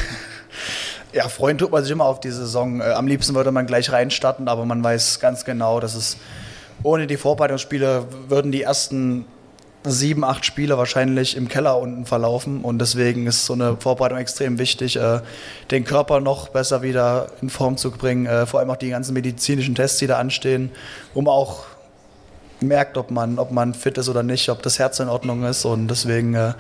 Ja, 1.15 1.29
freuen 1.29 1.59
tut 1.59 1.71
man 1.71 1.83
sich 1.83 1.93
immer 1.93 2.07
auf 2.07 2.21
die 2.21 2.31
Saison. 2.31 2.81
Äh, 2.81 2.85
am 2.85 3.07
liebsten 3.07 3.35
würde 3.35 3.53
man 3.53 3.67
gleich 3.67 3.93
reinstarten, 3.93 4.49
aber 4.49 4.65
man 4.65 4.83
weiß 4.83 5.21
ganz 5.21 5.45
genau, 5.45 5.79
dass 5.79 5.95
es 5.95 6.17
ohne 6.83 7.07
die 7.07 7.19
Vorbereitungsspiele 7.19 8.07
würden 8.29 8.51
die 8.51 8.63
ersten 8.63 9.27
sieben, 9.85 10.25
acht 10.25 10.45
Spiele 10.45 10.79
wahrscheinlich 10.79 11.37
im 11.37 11.49
Keller 11.49 11.79
unten 11.79 12.07
verlaufen. 12.07 12.61
Und 12.63 12.79
deswegen 12.79 13.27
ist 13.27 13.47
so 13.47 13.53
eine 13.53 13.77
Vorbereitung 13.79 14.19
extrem 14.19 14.59
wichtig, 14.59 14.97
äh, 14.97 15.21
den 15.71 15.85
Körper 15.85 16.21
noch 16.21 16.49
besser 16.49 16.83
wieder 16.83 17.29
in 17.41 17.51
Form 17.51 17.77
zu 17.77 17.91
bringen, 17.91 18.27
äh, 18.27 18.47
vor 18.47 18.61
allem 18.61 18.71
auch 18.71 18.77
die 18.77 18.91
ganzen 18.91 19.15
medizinischen 19.15 19.75
Tests, 19.75 19.99
die 19.99 20.07
da 20.07 20.19
anstehen, 20.19 20.71
man 21.15 21.33
auch 21.33 21.65
merkt, 22.61 22.97
ob 22.97 23.11
man, 23.11 23.39
ob 23.39 23.51
man 23.51 23.75
fit 23.75 23.99
ist 23.99 24.09
oder 24.09 24.23
nicht, 24.23 24.49
ob 24.49 24.63
das 24.63 24.79
Herz 24.79 25.01
in 25.01 25.09
Ordnung 25.09 25.45
ist. 25.45 25.65
Und 25.65 25.89
deswegen 25.89 26.35
äh, 26.35 26.55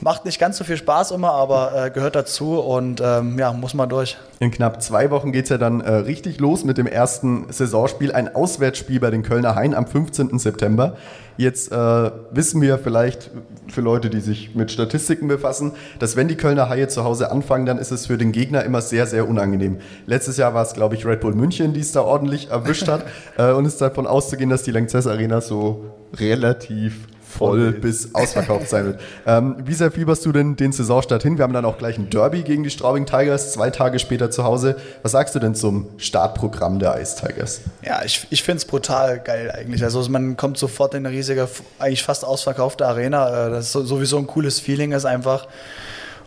macht 0.00 0.24
nicht 0.24 0.38
ganz 0.38 0.58
so 0.58 0.64
viel 0.64 0.76
Spaß 0.76 1.10
immer, 1.12 1.32
aber 1.32 1.86
äh, 1.86 1.90
gehört 1.90 2.14
dazu 2.14 2.58
und 2.58 3.00
ähm, 3.04 3.38
ja, 3.38 3.52
muss 3.52 3.74
man 3.74 3.88
durch. 3.88 4.16
In 4.38 4.50
knapp 4.50 4.82
zwei 4.82 5.10
Wochen 5.10 5.32
geht 5.32 5.44
es 5.44 5.50
ja 5.50 5.58
dann 5.58 5.80
äh, 5.80 5.92
richtig 5.92 6.40
los 6.40 6.64
mit 6.64 6.78
dem 6.78 6.86
ersten 6.86 7.46
Saisonspiel, 7.50 8.12
ein 8.12 8.34
Auswärtsspiel 8.34 9.00
bei 9.00 9.10
den 9.10 9.22
Kölner 9.22 9.54
Hain 9.54 9.74
am 9.74 9.86
15. 9.86 10.38
September. 10.38 10.96
Jetzt 11.36 11.72
äh, 11.72 12.10
wissen 12.30 12.60
wir 12.60 12.78
vielleicht 12.78 13.30
für 13.68 13.80
Leute, 13.80 14.10
die 14.10 14.20
sich 14.20 14.54
mit 14.54 14.70
Statistiken 14.70 15.28
befassen, 15.28 15.72
dass 15.98 16.16
wenn 16.16 16.28
die 16.28 16.36
Kölner 16.36 16.68
Haie 16.68 16.88
zu 16.88 17.04
Hause 17.04 17.30
anfangen, 17.30 17.66
dann 17.66 17.78
ist 17.78 17.92
es 17.92 18.06
für 18.06 18.18
den 18.18 18.32
Gegner 18.32 18.64
immer 18.64 18.82
sehr, 18.82 19.06
sehr 19.06 19.28
unangenehm. 19.28 19.78
Letztes 20.06 20.36
Jahr 20.36 20.54
war 20.54 20.62
es, 20.62 20.74
glaube 20.74 20.96
ich, 20.96 21.06
Red 21.06 21.20
Bull 21.20 21.34
München, 21.34 21.72
die 21.72 21.80
es 21.80 21.92
da 21.92 22.02
ordentlich 22.02 22.50
erwischt 22.50 22.88
hat. 22.88 23.04
äh, 23.38 23.52
und 23.52 23.64
es 23.64 23.74
ist 23.74 23.80
davon 23.80 24.06
auszugehen, 24.06 24.50
dass 24.50 24.64
die 24.64 24.70
Lanxess 24.70 25.06
Arena 25.06 25.40
so 25.40 25.84
relativ 26.18 27.06
voll 27.30 27.72
bis 27.72 28.14
ausverkauft 28.14 28.68
sein 28.68 28.84
wird. 28.84 29.00
Ähm, 29.26 29.56
wie 29.64 29.74
sehr 29.74 29.90
fieberst 29.90 30.24
du 30.24 30.32
denn 30.32 30.56
den 30.56 30.72
Saisonstart 30.72 31.22
hin? 31.22 31.36
Wir 31.36 31.44
haben 31.44 31.52
dann 31.52 31.64
auch 31.64 31.78
gleich 31.78 31.98
ein 31.98 32.08
Derby 32.10 32.42
gegen 32.42 32.62
die 32.62 32.70
Straubing 32.70 33.06
Tigers, 33.06 33.52
zwei 33.52 33.70
Tage 33.70 33.98
später 33.98 34.30
zu 34.30 34.44
Hause. 34.44 34.76
Was 35.02 35.12
sagst 35.12 35.34
du 35.34 35.38
denn 35.38 35.54
zum 35.54 35.88
Startprogramm 35.98 36.78
der 36.78 37.00
Ice 37.00 37.16
Tigers? 37.16 37.60
Ja, 37.82 38.02
ich, 38.04 38.26
ich 38.30 38.42
finde 38.42 38.58
es 38.58 38.64
brutal 38.64 39.20
geil 39.20 39.50
eigentlich. 39.50 39.84
Also 39.84 40.02
man 40.08 40.36
kommt 40.36 40.58
sofort 40.58 40.94
in 40.94 41.04
eine 41.06 41.14
riesige, 41.14 41.48
eigentlich 41.78 42.02
fast 42.02 42.24
ausverkaufte 42.24 42.86
Arena. 42.86 43.46
Äh, 43.46 43.50
das 43.50 43.66
ist 43.66 43.72
sowieso 43.72 44.18
ein 44.18 44.26
cooles 44.26 44.58
Feeling 44.58 44.92
ist 44.92 45.04
einfach. 45.04 45.46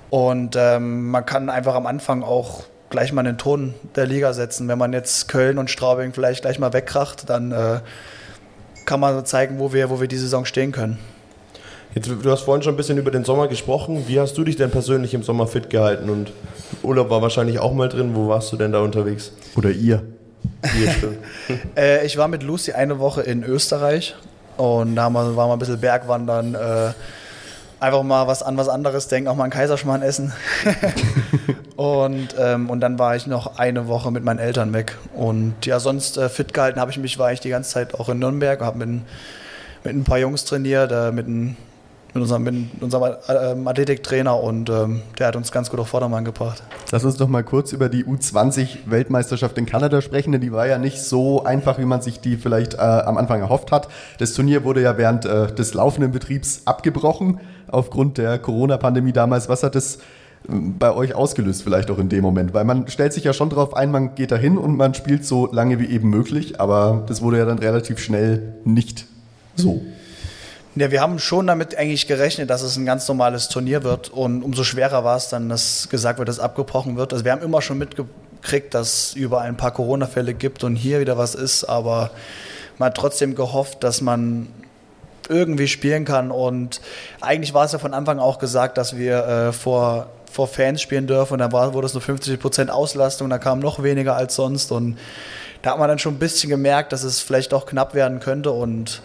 Und 0.09 0.55
ähm, 0.55 1.09
man 1.09 1.25
kann 1.25 1.49
einfach 1.49 1.75
am 1.75 1.87
Anfang 1.87 2.21
auch 2.21 2.63
gleich 2.93 3.11
mal 3.11 3.23
den 3.23 3.39
Ton 3.39 3.73
der 3.95 4.05
Liga 4.05 4.33
setzen. 4.33 4.67
Wenn 4.67 4.77
man 4.77 4.93
jetzt 4.93 5.27
Köln 5.27 5.57
und 5.57 5.71
Straubing 5.71 6.13
vielleicht 6.13 6.43
gleich 6.43 6.59
mal 6.59 6.73
wegkracht, 6.73 7.27
dann 7.27 7.51
äh, 7.51 7.79
kann 8.85 8.99
man 8.99 9.25
zeigen, 9.25 9.59
wo 9.59 9.73
wir, 9.73 9.89
wo 9.89 9.99
wir 9.99 10.07
die 10.07 10.17
Saison 10.17 10.45
stehen 10.45 10.71
können. 10.71 10.99
Jetzt, 11.95 12.09
du 12.09 12.31
hast 12.31 12.41
vorhin 12.41 12.63
schon 12.63 12.73
ein 12.73 12.77
bisschen 12.77 12.97
über 12.97 13.11
den 13.11 13.23
Sommer 13.23 13.47
gesprochen. 13.47 14.05
Wie 14.07 14.19
hast 14.19 14.37
du 14.37 14.43
dich 14.43 14.55
denn 14.55 14.71
persönlich 14.71 15.13
im 15.13 15.21
Sommer 15.21 15.45
fit 15.45 15.69
gehalten? 15.69 16.09
Und 16.09 16.31
Urlaub 16.81 17.09
war 17.09 17.21
wahrscheinlich 17.21 17.59
auch 17.59 17.73
mal 17.73 17.87
drin. 17.87 18.15
Wo 18.15 18.29
warst 18.29 18.51
du 18.51 18.57
denn 18.57 18.71
da 18.71 18.79
unterwegs? 18.79 19.31
Oder 19.55 19.69
ihr? 19.69 20.01
Ihr 20.63 21.17
äh, 21.77 22.05
ich 22.05 22.17
war 22.17 22.27
mit 22.27 22.41
Lucy 22.41 22.71
eine 22.71 22.99
Woche 22.99 23.21
in 23.21 23.43
Österreich 23.43 24.15
und 24.57 24.95
da 24.95 25.13
waren 25.13 25.35
wir 25.35 25.53
ein 25.53 25.59
bisschen 25.59 25.79
Bergwandern. 25.79 26.55
Einfach 27.83 28.03
mal 28.03 28.27
was 28.27 28.41
an 28.43 28.55
was 28.55 28.69
anderes 28.69 29.09
denken, 29.09 29.27
auch 29.27 29.35
mal 29.35 29.43
einen 29.43 29.51
Kaiserschmarrn 29.51 30.03
essen. 30.03 30.31
und, 31.75 32.29
ähm, 32.39 32.69
und 32.69 32.79
dann 32.79 32.97
war 32.97 33.17
ich 33.17 33.27
noch 33.27 33.57
eine 33.57 33.89
Woche 33.89 34.09
mit 34.09 34.23
meinen 34.23 34.39
Eltern 34.39 34.71
weg. 34.71 34.97
Und 35.13 35.65
ja, 35.65 35.81
sonst 35.81 36.15
äh, 36.15 36.29
fit 36.29 36.53
gehalten 36.53 36.79
habe 36.79 36.91
ich 36.91 36.97
mich, 36.97 37.19
war 37.19 37.33
ich 37.33 37.41
die 37.41 37.49
ganze 37.49 37.71
Zeit 37.71 37.93
auch 37.93 38.07
in 38.07 38.19
Nürnberg, 38.19 38.61
habe 38.61 38.77
mit, 38.85 39.01
mit 39.83 39.93
ein 39.93 40.05
paar 40.05 40.17
Jungs 40.17 40.45
trainiert, 40.45 40.93
äh, 40.93 41.11
mit, 41.11 41.27
ein, 41.27 41.57
mit 42.13 42.21
unserem, 42.21 42.43
mit 42.43 42.81
unserem 42.81 43.15
äh, 43.27 43.69
Athletiktrainer 43.69 44.39
und 44.39 44.69
ähm, 44.69 45.01
der 45.17 45.27
hat 45.27 45.35
uns 45.35 45.51
ganz 45.51 45.69
gut 45.69 45.79
auf 45.79 45.87
Vordermann 45.87 46.23
gebracht. 46.23 46.61
Lass 46.91 47.03
uns 47.03 47.17
doch 47.17 47.27
mal 47.27 47.43
kurz 47.43 47.73
über 47.73 47.89
die 47.89 48.05
U20-Weltmeisterschaft 48.05 49.57
in 49.57 49.65
Kanada 49.65 50.01
sprechen, 50.01 50.31
denn 50.31 50.41
die 50.41 50.51
war 50.51 50.67
ja 50.67 50.77
nicht 50.77 51.01
so 51.01 51.43
einfach, 51.43 51.79
wie 51.79 51.85
man 51.85 52.01
sich 52.01 52.19
die 52.19 52.37
vielleicht 52.37 52.75
äh, 52.75 52.77
am 52.77 53.17
Anfang 53.17 53.41
erhofft 53.41 53.71
hat. 53.71 53.87
Das 54.19 54.33
Turnier 54.33 54.63
wurde 54.63 54.81
ja 54.81 54.97
während 54.97 55.25
äh, 55.25 55.47
des 55.53 55.73
laufenden 55.73 56.11
Betriebs 56.11 56.61
abgebrochen 56.65 57.39
aufgrund 57.67 58.19
der 58.19 58.37
Corona-Pandemie 58.37 59.13
damals. 59.13 59.49
Was 59.49 59.63
hat 59.63 59.73
das 59.73 59.97
ähm, 60.47 60.77
bei 60.77 60.93
euch 60.93 61.15
ausgelöst, 61.15 61.63
vielleicht 61.63 61.89
auch 61.89 61.97
in 61.97 62.09
dem 62.09 62.21
Moment? 62.21 62.53
Weil 62.53 62.63
man 62.63 62.87
stellt 62.89 63.13
sich 63.13 63.23
ja 63.23 63.33
schon 63.33 63.49
darauf 63.49 63.75
ein, 63.75 63.89
man 63.89 64.13
geht 64.13 64.31
da 64.31 64.35
hin 64.35 64.59
und 64.59 64.77
man 64.77 64.93
spielt 64.93 65.25
so 65.25 65.51
lange 65.51 65.79
wie 65.79 65.87
eben 65.87 66.11
möglich, 66.11 66.59
aber 66.59 67.03
das 67.07 67.23
wurde 67.23 67.39
ja 67.39 67.45
dann 67.45 67.57
relativ 67.57 67.97
schnell 67.97 68.53
nicht 68.65 69.07
so. 69.55 69.81
Ja, 70.75 70.89
wir 70.89 71.01
haben 71.01 71.19
schon 71.19 71.45
damit 71.45 71.77
eigentlich 71.77 72.07
gerechnet, 72.07 72.49
dass 72.49 72.63
es 72.63 72.77
ein 72.77 72.85
ganz 72.85 73.07
normales 73.07 73.47
Turnier 73.47 73.83
wird 73.83 74.09
und 74.09 74.41
umso 74.41 74.63
schwerer 74.63 75.03
war 75.03 75.17
es 75.17 75.29
dann, 75.29 75.47
dass 75.47 75.87
gesagt 75.89 76.17
wird, 76.17 76.27
dass 76.27 76.39
abgebrochen 76.39 76.97
wird. 76.97 77.13
Also 77.13 77.23
wir 77.25 77.31
haben 77.31 77.43
immer 77.43 77.61
schon 77.61 77.77
mitgekriegt, 77.77 78.73
dass 78.73 78.87
es 78.87 79.13
überall 79.13 79.47
ein 79.47 79.57
paar 79.57 79.69
Corona-Fälle 79.69 80.33
gibt 80.33 80.63
und 80.63 80.75
hier 80.75 80.99
wieder 80.99 81.15
was 81.15 81.35
ist, 81.35 81.65
aber 81.65 82.09
man 82.79 82.87
hat 82.87 82.97
trotzdem 82.97 83.35
gehofft, 83.35 83.83
dass 83.83 84.01
man 84.01 84.47
irgendwie 85.29 85.67
spielen 85.67 86.05
kann. 86.05 86.31
Und 86.31 86.81
eigentlich 87.21 87.53
war 87.53 87.65
es 87.65 87.71
ja 87.71 87.77
von 87.77 87.93
Anfang 87.93 88.17
auch 88.17 88.39
gesagt, 88.39 88.79
dass 88.79 88.97
wir 88.97 89.27
äh, 89.27 89.53
vor, 89.53 90.07
vor 90.31 90.47
Fans 90.47 90.81
spielen 90.81 91.05
dürfen. 91.05 91.33
Und 91.33 91.39
dann 91.39 91.51
war, 91.51 91.73
wurde 91.75 91.85
es 91.85 91.93
nur 91.93 92.01
50 92.01 92.39
Prozent 92.39 92.71
Auslastung, 92.71 93.29
da 93.29 93.37
kam 93.37 93.59
noch 93.59 93.83
weniger 93.83 94.15
als 94.15 94.35
sonst. 94.35 94.71
Und 94.71 94.97
da 95.61 95.71
hat 95.71 95.79
man 95.79 95.87
dann 95.87 95.99
schon 95.99 96.15
ein 96.15 96.19
bisschen 96.19 96.49
gemerkt, 96.49 96.91
dass 96.91 97.03
es 97.03 97.19
vielleicht 97.19 97.51
doch 97.51 97.67
knapp 97.67 97.93
werden 97.93 98.19
könnte. 98.19 98.51
Und 98.51 99.01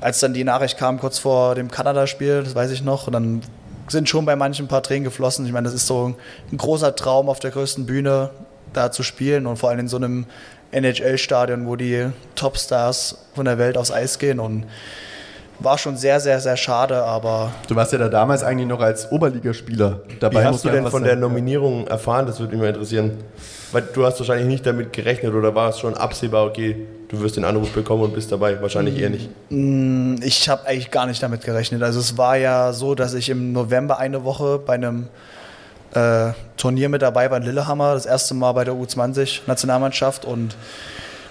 als 0.00 0.20
dann 0.20 0.34
die 0.34 0.44
Nachricht 0.44 0.78
kam, 0.78 0.98
kurz 0.98 1.18
vor 1.18 1.54
dem 1.54 1.70
Kanada-Spiel, 1.70 2.42
das 2.42 2.54
weiß 2.54 2.70
ich 2.70 2.82
noch, 2.82 3.10
dann 3.10 3.42
sind 3.88 4.08
schon 4.08 4.24
bei 4.24 4.36
manchen 4.36 4.66
ein 4.66 4.68
paar 4.68 4.82
Tränen 4.82 5.04
geflossen. 5.04 5.46
Ich 5.46 5.52
meine, 5.52 5.64
das 5.64 5.74
ist 5.74 5.86
so 5.86 6.14
ein 6.52 6.56
großer 6.56 6.94
Traum, 6.94 7.28
auf 7.28 7.40
der 7.40 7.50
größten 7.50 7.86
Bühne 7.86 8.30
da 8.72 8.92
zu 8.92 9.02
spielen 9.02 9.46
und 9.46 9.56
vor 9.56 9.70
allem 9.70 9.80
in 9.80 9.88
so 9.88 9.96
einem 9.96 10.26
NHL-Stadion, 10.72 11.66
wo 11.66 11.76
die 11.76 12.06
Topstars 12.36 13.18
von 13.34 13.44
der 13.44 13.58
Welt 13.58 13.76
aufs 13.76 13.90
Eis 13.90 14.18
gehen. 14.18 14.38
Und 14.38 14.64
war 15.60 15.78
schon 15.78 15.96
sehr, 15.96 16.20
sehr, 16.20 16.40
sehr 16.40 16.56
schade, 16.56 17.02
aber. 17.02 17.52
Du 17.68 17.76
warst 17.76 17.92
ja 17.92 17.98
da 17.98 18.08
damals 18.08 18.42
eigentlich 18.42 18.68
noch 18.68 18.80
als 18.80 19.10
Oberligaspieler 19.12 20.00
dabei. 20.18 20.42
Wie 20.42 20.46
hast 20.46 20.64
du 20.64 20.70
denn 20.70 20.86
von 20.86 21.04
der 21.04 21.16
Nominierung 21.16 21.86
erfahren? 21.86 22.26
Das 22.26 22.40
würde 22.40 22.52
mich 22.52 22.62
mal 22.62 22.68
interessieren. 22.68 23.18
Weil 23.72 23.82
du 23.82 24.04
hast 24.04 24.18
wahrscheinlich 24.18 24.48
nicht 24.48 24.66
damit 24.66 24.92
gerechnet 24.92 25.32
oder 25.32 25.54
war 25.54 25.70
es 25.70 25.78
schon 25.78 25.94
absehbar, 25.94 26.44
okay, 26.44 26.88
du 27.08 27.20
wirst 27.20 27.36
den 27.36 27.44
Anruf 27.44 27.70
bekommen 27.70 28.02
und 28.02 28.14
bist 28.14 28.32
dabei? 28.32 28.60
Wahrscheinlich 28.60 28.98
eher 28.98 29.10
nicht. 29.10 29.30
Mm, 29.48 30.16
ich 30.22 30.48
habe 30.48 30.66
eigentlich 30.66 30.90
gar 30.90 31.06
nicht 31.06 31.22
damit 31.22 31.44
gerechnet. 31.44 31.82
Also 31.82 32.00
es 32.00 32.18
war 32.18 32.36
ja 32.36 32.72
so, 32.72 32.96
dass 32.96 33.14
ich 33.14 33.28
im 33.28 33.52
November 33.52 33.98
eine 33.98 34.24
Woche 34.24 34.58
bei 34.58 34.74
einem 34.74 35.08
äh, 35.94 36.32
Turnier 36.56 36.88
mit 36.88 37.02
dabei 37.02 37.30
war 37.30 37.38
in 37.38 37.44
Lillehammer, 37.44 37.94
das 37.94 38.06
erste 38.06 38.34
Mal 38.34 38.52
bei 38.52 38.64
der 38.64 38.74
U20-Nationalmannschaft 38.74 40.24
und 40.24 40.56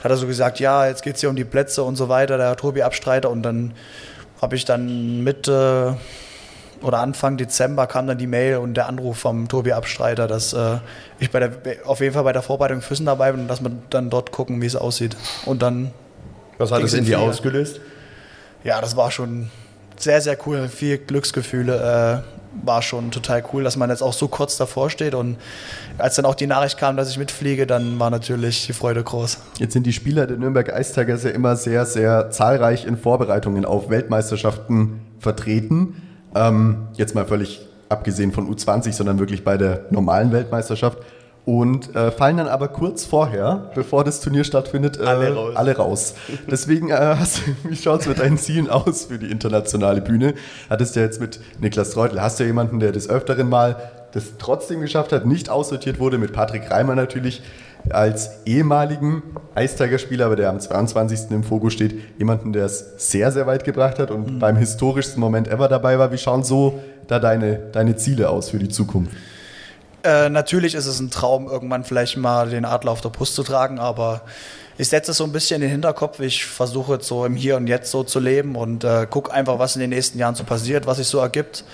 hat 0.03 0.11
er 0.11 0.17
so 0.17 0.27
gesagt, 0.27 0.59
ja, 0.59 0.87
jetzt 0.87 1.03
geht 1.03 1.15
es 1.15 1.21
hier 1.21 1.29
um 1.29 1.35
die 1.35 1.43
Plätze 1.43 1.83
und 1.83 1.95
so 1.95 2.09
weiter, 2.09 2.37
der 2.37 2.55
Tobi 2.55 2.83
Abstreiter 2.83 3.29
und 3.29 3.43
dann 3.43 3.73
habe 4.41 4.55
ich 4.55 4.65
dann 4.65 5.23
Mitte 5.23 5.97
oder 6.81 6.99
Anfang 6.99 7.37
Dezember 7.37 7.87
kam 7.87 8.07
dann 8.07 8.17
die 8.17 8.27
Mail 8.27 8.57
und 8.57 8.73
der 8.75 8.87
Anruf 8.87 9.17
vom 9.17 9.47
Tobi 9.47 9.73
Abstreiter, 9.73 10.27
dass 10.27 10.53
äh, 10.53 10.77
ich 11.19 11.29
bei 11.29 11.39
der, 11.39 11.51
auf 11.85 11.99
jeden 11.99 12.13
Fall 12.13 12.23
bei 12.23 12.33
der 12.33 12.41
Vorbereitung 12.41 12.81
Füssen 12.81 13.05
dabei 13.05 13.31
bin 13.31 13.41
und 13.41 13.47
dass 13.47 13.61
wir 13.61 13.71
dann 13.89 14.09
dort 14.09 14.31
gucken, 14.31 14.61
wie 14.61 14.65
es 14.65 14.75
aussieht. 14.75 15.15
Und 15.45 15.61
dann. 15.61 15.91
Was 16.57 16.71
hat 16.71 16.83
es 16.83 16.93
in 16.93 17.05
dir 17.05 17.19
ausgelöst? 17.19 17.81
Ja, 18.63 18.81
das 18.81 18.95
war 18.95 19.11
schon 19.11 19.49
sehr, 19.97 20.21
sehr 20.21 20.37
cool. 20.45 20.67
Viel 20.67 20.97
Glücksgefühle. 20.97 22.23
War 22.63 22.81
schon 22.81 23.11
total 23.11 23.43
cool, 23.53 23.63
dass 23.63 23.77
man 23.77 23.89
jetzt 23.89 24.01
auch 24.01 24.13
so 24.13 24.27
kurz 24.27 24.57
davor 24.57 24.89
steht. 24.89 25.13
Und 25.13 25.37
als 25.97 26.15
dann 26.15 26.25
auch 26.25 26.35
die 26.35 26.47
Nachricht 26.47 26.77
kam, 26.77 26.97
dass 26.97 27.09
ich 27.09 27.17
mitfliege, 27.17 27.67
dann 27.67 27.99
war 27.99 28.09
natürlich 28.09 28.65
die 28.65 28.73
Freude 28.73 29.03
groß. 29.03 29.37
Jetzt 29.59 29.73
sind 29.73 29.85
die 29.85 29.93
Spieler 29.93 30.27
der 30.27 30.37
Nürnberg 30.37 30.69
Ice 30.79 30.93
Tigers 30.93 31.23
ja 31.23 31.29
immer 31.29 31.55
sehr, 31.55 31.85
sehr 31.85 32.31
zahlreich 32.31 32.85
in 32.85 32.97
Vorbereitungen 32.97 33.65
auf 33.65 33.89
Weltmeisterschaften 33.89 35.01
vertreten. 35.19 36.01
Ähm, 36.35 36.87
jetzt 36.95 37.15
mal 37.15 37.25
völlig 37.25 37.61
abgesehen 37.89 38.31
von 38.31 38.53
U20, 38.53 38.93
sondern 38.93 39.19
wirklich 39.19 39.43
bei 39.43 39.57
der 39.57 39.85
normalen 39.89 40.31
Weltmeisterschaft 40.31 40.99
und 41.49 41.95
äh, 41.95 42.11
fallen 42.11 42.37
dann 42.37 42.47
aber 42.47 42.67
kurz 42.67 43.05
vorher, 43.05 43.71
bevor 43.73 44.03
das 44.03 44.21
Turnier 44.21 44.43
stattfindet, 44.43 44.99
äh, 44.99 45.03
alle, 45.03 45.33
raus. 45.33 45.55
alle, 45.55 45.77
raus. 45.77 46.13
Deswegen, 46.49 46.91
äh, 46.91 46.93
hast, 47.19 47.41
wie 47.63 47.75
schaut 47.75 48.01
es 48.01 48.07
mit 48.07 48.19
deinen 48.19 48.37
Zielen 48.37 48.69
aus 48.69 49.05
für 49.05 49.17
die 49.17 49.31
internationale 49.31 49.99
Bühne? 49.99 50.35
Hattest 50.69 50.95
du 50.95 50.99
ja 50.99 51.07
jetzt 51.07 51.19
mit 51.19 51.39
Niklas 51.59 51.89
Treutel, 51.89 52.21
hast 52.21 52.39
du 52.39 52.43
ja 52.43 52.47
jemanden, 52.49 52.79
der 52.79 52.91
des 52.91 53.09
Öfteren 53.09 53.49
mal 53.49 53.77
das 54.11 54.37
trotzdem 54.37 54.79
geschafft 54.79 55.11
hat, 55.11 55.25
nicht 55.25 55.49
aussortiert 55.49 55.99
wurde, 55.99 56.19
mit 56.19 56.33
Patrick 56.33 56.69
Reimer 56.69 56.93
natürlich 56.93 57.41
als 57.89 58.45
ehemaligen 58.45 59.23
Eistiger-Spieler, 59.55 60.27
aber 60.27 60.35
der 60.35 60.51
am 60.51 60.59
22. 60.59 61.31
im 61.31 61.43
Fogo 61.43 61.71
steht, 61.71 61.95
jemanden, 62.19 62.53
der 62.53 62.65
es 62.65 62.93
sehr, 62.97 63.31
sehr 63.31 63.47
weit 63.47 63.63
gebracht 63.63 63.97
hat 63.97 64.11
und 64.11 64.35
mhm. 64.35 64.39
beim 64.39 64.55
historischsten 64.55 65.19
Moment 65.19 65.47
ever 65.47 65.67
dabei 65.67 65.97
war. 65.97 66.11
Wie 66.11 66.19
schauen 66.19 66.43
so 66.43 66.79
da 67.07 67.17
deine, 67.17 67.57
deine 67.71 67.95
Ziele 67.95 68.29
aus 68.29 68.51
für 68.51 68.59
die 68.59 68.69
Zukunft? 68.69 69.15
Äh, 70.03 70.29
natürlich 70.29 70.75
ist 70.75 70.85
es 70.85 70.99
ein 70.99 71.11
Traum, 71.11 71.47
irgendwann 71.47 71.83
vielleicht 71.83 72.17
mal 72.17 72.49
den 72.49 72.65
Adler 72.65 72.91
auf 72.91 73.01
der 73.01 73.09
Brust 73.09 73.35
zu 73.35 73.43
tragen, 73.43 73.79
aber 73.79 74.21
ich 74.77 74.87
setze 74.87 75.11
es 75.11 75.17
so 75.17 75.25
ein 75.25 75.33
bisschen 75.33 75.55
in 75.55 75.61
den 75.63 75.71
Hinterkopf. 75.71 76.21
Ich 76.21 76.45
versuche 76.45 76.93
jetzt 76.93 77.07
so 77.07 77.25
im 77.25 77.35
Hier 77.35 77.57
und 77.57 77.67
Jetzt 77.67 77.91
so 77.91 78.03
zu 78.03 78.19
leben 78.19 78.55
und 78.55 78.85
äh, 78.85 79.07
gucke 79.09 79.33
einfach, 79.33 79.59
was 79.59 79.75
in 79.75 79.81
den 79.81 79.89
nächsten 79.89 80.17
Jahren 80.19 80.35
so 80.35 80.45
passiert, 80.45 80.87
was 80.87 80.97
sich 80.97 81.07
so 81.07 81.19
ergibt 81.19 81.65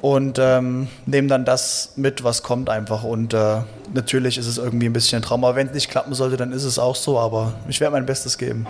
und 0.00 0.38
ähm, 0.40 0.88
nehme 1.06 1.28
dann 1.28 1.44
das 1.44 1.92
mit, 1.96 2.24
was 2.24 2.42
kommt 2.42 2.70
einfach. 2.70 3.04
Und 3.04 3.34
äh, 3.34 3.58
natürlich 3.92 4.38
ist 4.38 4.46
es 4.46 4.58
irgendwie 4.58 4.86
ein 4.86 4.92
bisschen 4.92 5.20
ein 5.20 5.22
Traum. 5.22 5.44
Aber 5.44 5.56
wenn 5.56 5.68
es 5.68 5.74
nicht 5.74 5.90
klappen 5.90 6.14
sollte, 6.14 6.36
dann 6.36 6.52
ist 6.52 6.64
es 6.64 6.78
auch 6.78 6.96
so. 6.96 7.18
Aber 7.18 7.52
ich 7.68 7.80
werde 7.80 7.92
mein 7.92 8.06
Bestes 8.06 8.38
geben. 8.38 8.66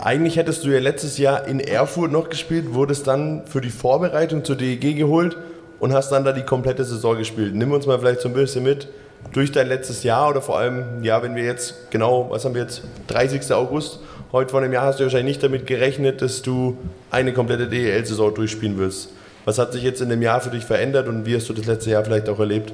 Eigentlich 0.00 0.36
hättest 0.36 0.64
du 0.64 0.68
ja 0.68 0.80
letztes 0.80 1.18
Jahr 1.18 1.46
in 1.46 1.60
Erfurt 1.60 2.12
noch 2.12 2.28
gespielt, 2.28 2.74
wurdest 2.74 3.06
dann 3.06 3.46
für 3.46 3.60
die 3.60 3.70
Vorbereitung 3.70 4.44
zur 4.44 4.56
DEG 4.56 4.96
geholt 4.96 5.36
und 5.80 5.92
hast 5.92 6.10
dann 6.10 6.24
da 6.24 6.32
die 6.32 6.42
komplette 6.42 6.84
Saison 6.84 7.16
gespielt. 7.16 7.54
Nimm 7.54 7.72
uns 7.72 7.86
mal 7.86 7.98
vielleicht 7.98 8.20
so 8.20 8.28
ein 8.28 8.34
bisschen 8.34 8.64
mit 8.64 8.88
durch 9.32 9.52
dein 9.52 9.68
letztes 9.68 10.02
Jahr 10.02 10.30
oder 10.30 10.40
vor 10.40 10.58
allem, 10.58 11.02
ja, 11.02 11.22
wenn 11.22 11.34
wir 11.34 11.44
jetzt 11.44 11.90
genau, 11.90 12.30
was 12.30 12.44
haben 12.44 12.54
wir 12.54 12.62
jetzt, 12.62 12.82
30. 13.08 13.52
August, 13.52 14.00
heute 14.32 14.50
vor 14.50 14.60
einem 14.60 14.72
Jahr 14.72 14.86
hast 14.86 15.00
du 15.00 15.04
wahrscheinlich 15.04 15.36
nicht 15.36 15.42
damit 15.42 15.66
gerechnet, 15.66 16.22
dass 16.22 16.42
du 16.42 16.78
eine 17.10 17.32
komplette 17.32 17.68
DEL-Saison 17.68 18.34
durchspielen 18.34 18.78
wirst. 18.78 19.10
Was 19.44 19.58
hat 19.58 19.72
sich 19.72 19.82
jetzt 19.82 20.00
in 20.00 20.08
dem 20.08 20.22
Jahr 20.22 20.40
für 20.40 20.50
dich 20.50 20.64
verändert 20.64 21.08
und 21.08 21.26
wie 21.26 21.34
hast 21.34 21.48
du 21.48 21.52
das 21.52 21.66
letzte 21.66 21.90
Jahr 21.90 22.04
vielleicht 22.04 22.28
auch 22.28 22.38
erlebt? 22.38 22.72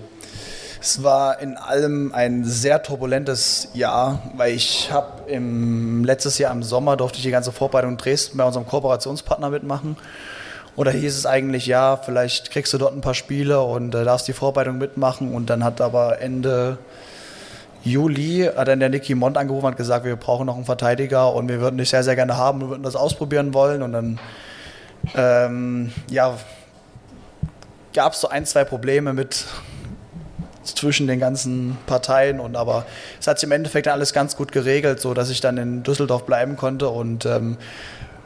Es 0.81 1.03
war 1.03 1.41
in 1.41 1.57
allem 1.57 2.13
ein 2.13 2.45
sehr 2.45 2.83
turbulentes 2.83 3.69
Jahr, 3.73 4.23
weil 4.37 4.53
ich 4.53 4.93
habe 4.93 5.31
im 5.31 6.05
letztes 6.05 6.37
Jahr 6.37 6.53
im 6.53 6.63
Sommer 6.63 6.99
durfte 6.99 7.19
ich 7.19 7.25
die 7.25 7.31
ganze 7.31 7.53
Vorbereitung 7.53 7.93
in 7.93 7.97
Dresden 7.97 8.37
bei 8.37 8.45
unserem 8.45 8.67
Kooperationspartner 8.67 9.49
mitmachen. 9.49 9.97
Und 10.77 10.87
da 10.87 10.91
hieß 10.91 11.17
es 11.17 11.27
eigentlich, 11.27 11.67
ja, 11.67 11.97
vielleicht 11.97 12.51
kriegst 12.51 12.73
du 12.73 12.79
dort 12.79 12.95
ein 12.95 13.01
paar 13.01 13.15
Spiele 13.15 13.61
und 13.61 13.95
äh, 13.95 14.05
darfst 14.05 14.27
die 14.27 14.33
Vorbereitung 14.33 14.79
mitmachen. 14.79 15.33
Und 15.33 15.51
dann 15.51 15.63
hat 15.63 15.81
aber 15.81 16.21
Ende 16.21 16.79
Juli 17.85 18.51
hat 18.57 18.69
dann 18.69 18.81
der 18.81 18.89
Nicky 18.89 19.15
Mond 19.15 19.37
angerufen 19.37 19.67
und 19.67 19.77
gesagt, 19.77 20.07
wir 20.07 20.17
brauchen 20.17 20.47
noch 20.47 20.57
einen 20.57 20.65
Verteidiger 20.65 21.35
und 21.35 21.49
wir 21.49 21.61
würden 21.61 21.77
dich 21.77 21.91
sehr, 21.91 22.03
sehr 22.03 22.17
gerne 22.17 22.37
haben, 22.37 22.61
wir 22.61 22.71
würden 22.71 22.83
das 22.83 22.97
ausprobieren 22.97 23.53
wollen. 23.53 23.83
Und 23.83 23.93
dann 23.93 24.19
ähm, 25.15 25.93
ja, 26.09 26.39
gab 27.93 28.15
es 28.15 28.23
so 28.23 28.29
ein, 28.29 28.47
zwei 28.47 28.65
Probleme 28.65 29.13
mit 29.13 29.45
zwischen 30.65 31.07
den 31.07 31.21
ganzen 31.21 31.77
Parteien 31.87 32.41
und 32.41 32.57
aber 32.57 32.87
es 33.21 33.27
hat 33.27 33.39
sich 33.39 33.47
im 33.47 33.53
Endeffekt 33.53 33.87
alles 33.87 34.15
ganz 34.15 34.35
gut 34.35 34.51
geregelt, 34.51 34.99
so 34.99 35.13
dass 35.13 35.29
ich 35.29 35.43
dann 35.43 35.59
in 35.59 35.83
Düsseldorf 35.83 36.25
bleiben 36.25 36.57
konnte 36.57 36.89
und 36.89 37.27
ähm, 37.27 37.59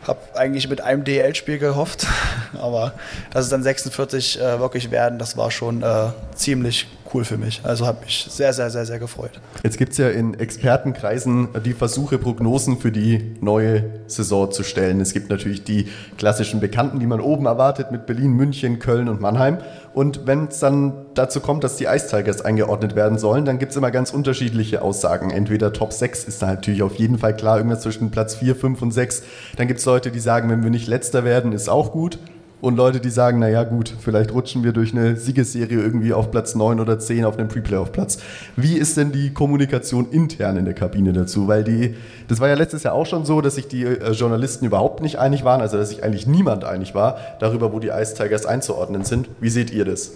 habe 0.07 0.21
eigentlich 0.35 0.69
mit 0.69 0.81
einem 0.81 1.05
DL-Spiel 1.05 1.59
gehofft, 1.59 2.07
aber 2.59 2.93
dass 3.31 3.45
es 3.45 3.51
dann 3.51 3.63
46 3.63 4.41
äh, 4.41 4.61
wirklich 4.61 4.91
werden, 4.91 5.19
das 5.19 5.37
war 5.37 5.51
schon 5.51 5.83
äh, 5.83 6.11
ziemlich 6.35 6.87
cool 7.15 7.25
für 7.25 7.37
mich. 7.37 7.61
Also 7.65 7.87
habe 7.87 8.05
mich 8.05 8.27
sehr, 8.31 8.53
sehr, 8.53 8.71
sehr, 8.71 8.87
sehr 8.87 8.99
gefreut. 8.99 9.41
Jetzt 9.63 9.79
gibt 9.79 9.93
es 9.93 9.99
ja 9.99 10.09
in 10.09 10.35
Expertenkreisen 10.35 11.49
die 11.65 11.73
Versuche, 11.73 12.19
Prognosen 12.19 12.79
für 12.79 12.93
die 12.93 13.37
neue 13.41 13.85
Saison 14.07 14.51
zu 14.51 14.63
stellen. 14.63 15.01
Es 15.01 15.13
gibt 15.13 15.31
natürlich 15.31 15.65
die 15.65 15.89
klassischen 16.17 16.61
Bekannten, 16.61 17.01
die 17.01 17.07
man 17.07 17.21
oben 17.21 17.47
erwartet, 17.47 17.91
mit 17.91 18.07
Berlin, 18.07 18.33
München, 18.33 18.79
Köln 18.79 19.09
und 19.09 19.21
Mannheim. 19.21 19.59
Und 19.95 20.27
wenn 20.27 20.47
es 20.49 20.61
dann 20.61 21.07
dazu 21.15 21.41
kommt, 21.41 21.65
dass 21.65 21.77
die 21.77 21.85
Ice 21.85 22.15
eingeordnet 22.45 22.95
werden 22.95 23.19
sollen, 23.19 23.45
dann 23.45 23.59
gibt 23.59 23.73
es 23.73 23.77
immer 23.77 23.91
ganz 23.91 24.13
unterschiedliche 24.13 24.83
Aussagen. 24.83 25.31
Entweder 25.31 25.73
Top 25.73 25.93
6 25.93 26.25
ist 26.25 26.43
da 26.43 26.47
natürlich 26.47 26.83
auf 26.83 26.97
jeden 26.97 27.19
Fall 27.19 27.35
klar, 27.35 27.57
irgendwas 27.57 27.81
zwischen 27.81 28.11
Platz 28.11 28.35
4, 28.37 28.55
5 28.55 28.83
und 28.83 28.91
6. 28.93 29.23
Dann 29.57 29.67
gibt 29.67 29.81
es 29.81 29.87
Leute, 29.87 30.11
die 30.11 30.21
sagen, 30.21 30.51
wenn 30.51 30.63
wir 30.63 30.71
nicht 30.71 30.87
letzter 30.87 31.25
werden, 31.25 31.53
ist 31.53 31.69
auch 31.69 31.93
gut 31.93 32.19
und 32.61 32.77
Leute, 32.77 32.99
die 32.99 33.11
sagen, 33.11 33.39
naja 33.39 33.63
gut, 33.63 33.95
vielleicht 34.01 34.33
rutschen 34.33 34.65
wir 34.65 34.73
durch 34.73 34.93
eine 34.93 35.17
Siegesserie 35.17 35.79
irgendwie 35.81 36.13
auf 36.13 36.31
Platz 36.31 36.57
9 36.57 36.81
oder 36.81 36.99
10 36.99 37.25
auf 37.25 37.39
einem 37.39 37.49
Pre-Playoff-Platz. 37.49 38.19
Wie 38.57 38.77
ist 38.77 38.97
denn 38.97 39.13
die 39.13 39.33
Kommunikation 39.33 40.11
intern 40.11 40.57
in 40.57 40.65
der 40.65 40.75
Kabine 40.75 41.13
dazu? 41.13 41.47
Weil 41.47 41.63
die, 41.63 41.95
das 42.27 42.41
war 42.41 42.49
ja 42.49 42.55
letztes 42.55 42.83
Jahr 42.83 42.95
auch 42.95 43.07
schon 43.07 43.25
so, 43.25 43.41
dass 43.41 43.55
sich 43.55 43.69
die 43.69 43.85
äh, 43.85 44.11
Journalisten 44.11 44.65
überhaupt 44.67 45.03
nicht 45.03 45.19
einig 45.19 45.45
waren, 45.45 45.61
also 45.61 45.77
dass 45.77 45.91
sich 45.91 46.03
eigentlich 46.03 46.27
niemand 46.27 46.65
einig 46.65 46.95
war 46.95 47.19
darüber, 47.39 47.73
wo 47.73 47.79
die 47.79 47.89
Ice 47.89 48.15
Tigers 48.15 48.45
einzuordnen 48.45 49.05
sind. 49.05 49.29
Wie 49.41 49.51
seht 49.51 49.71
ihr 49.71 49.85
das? 49.85 50.13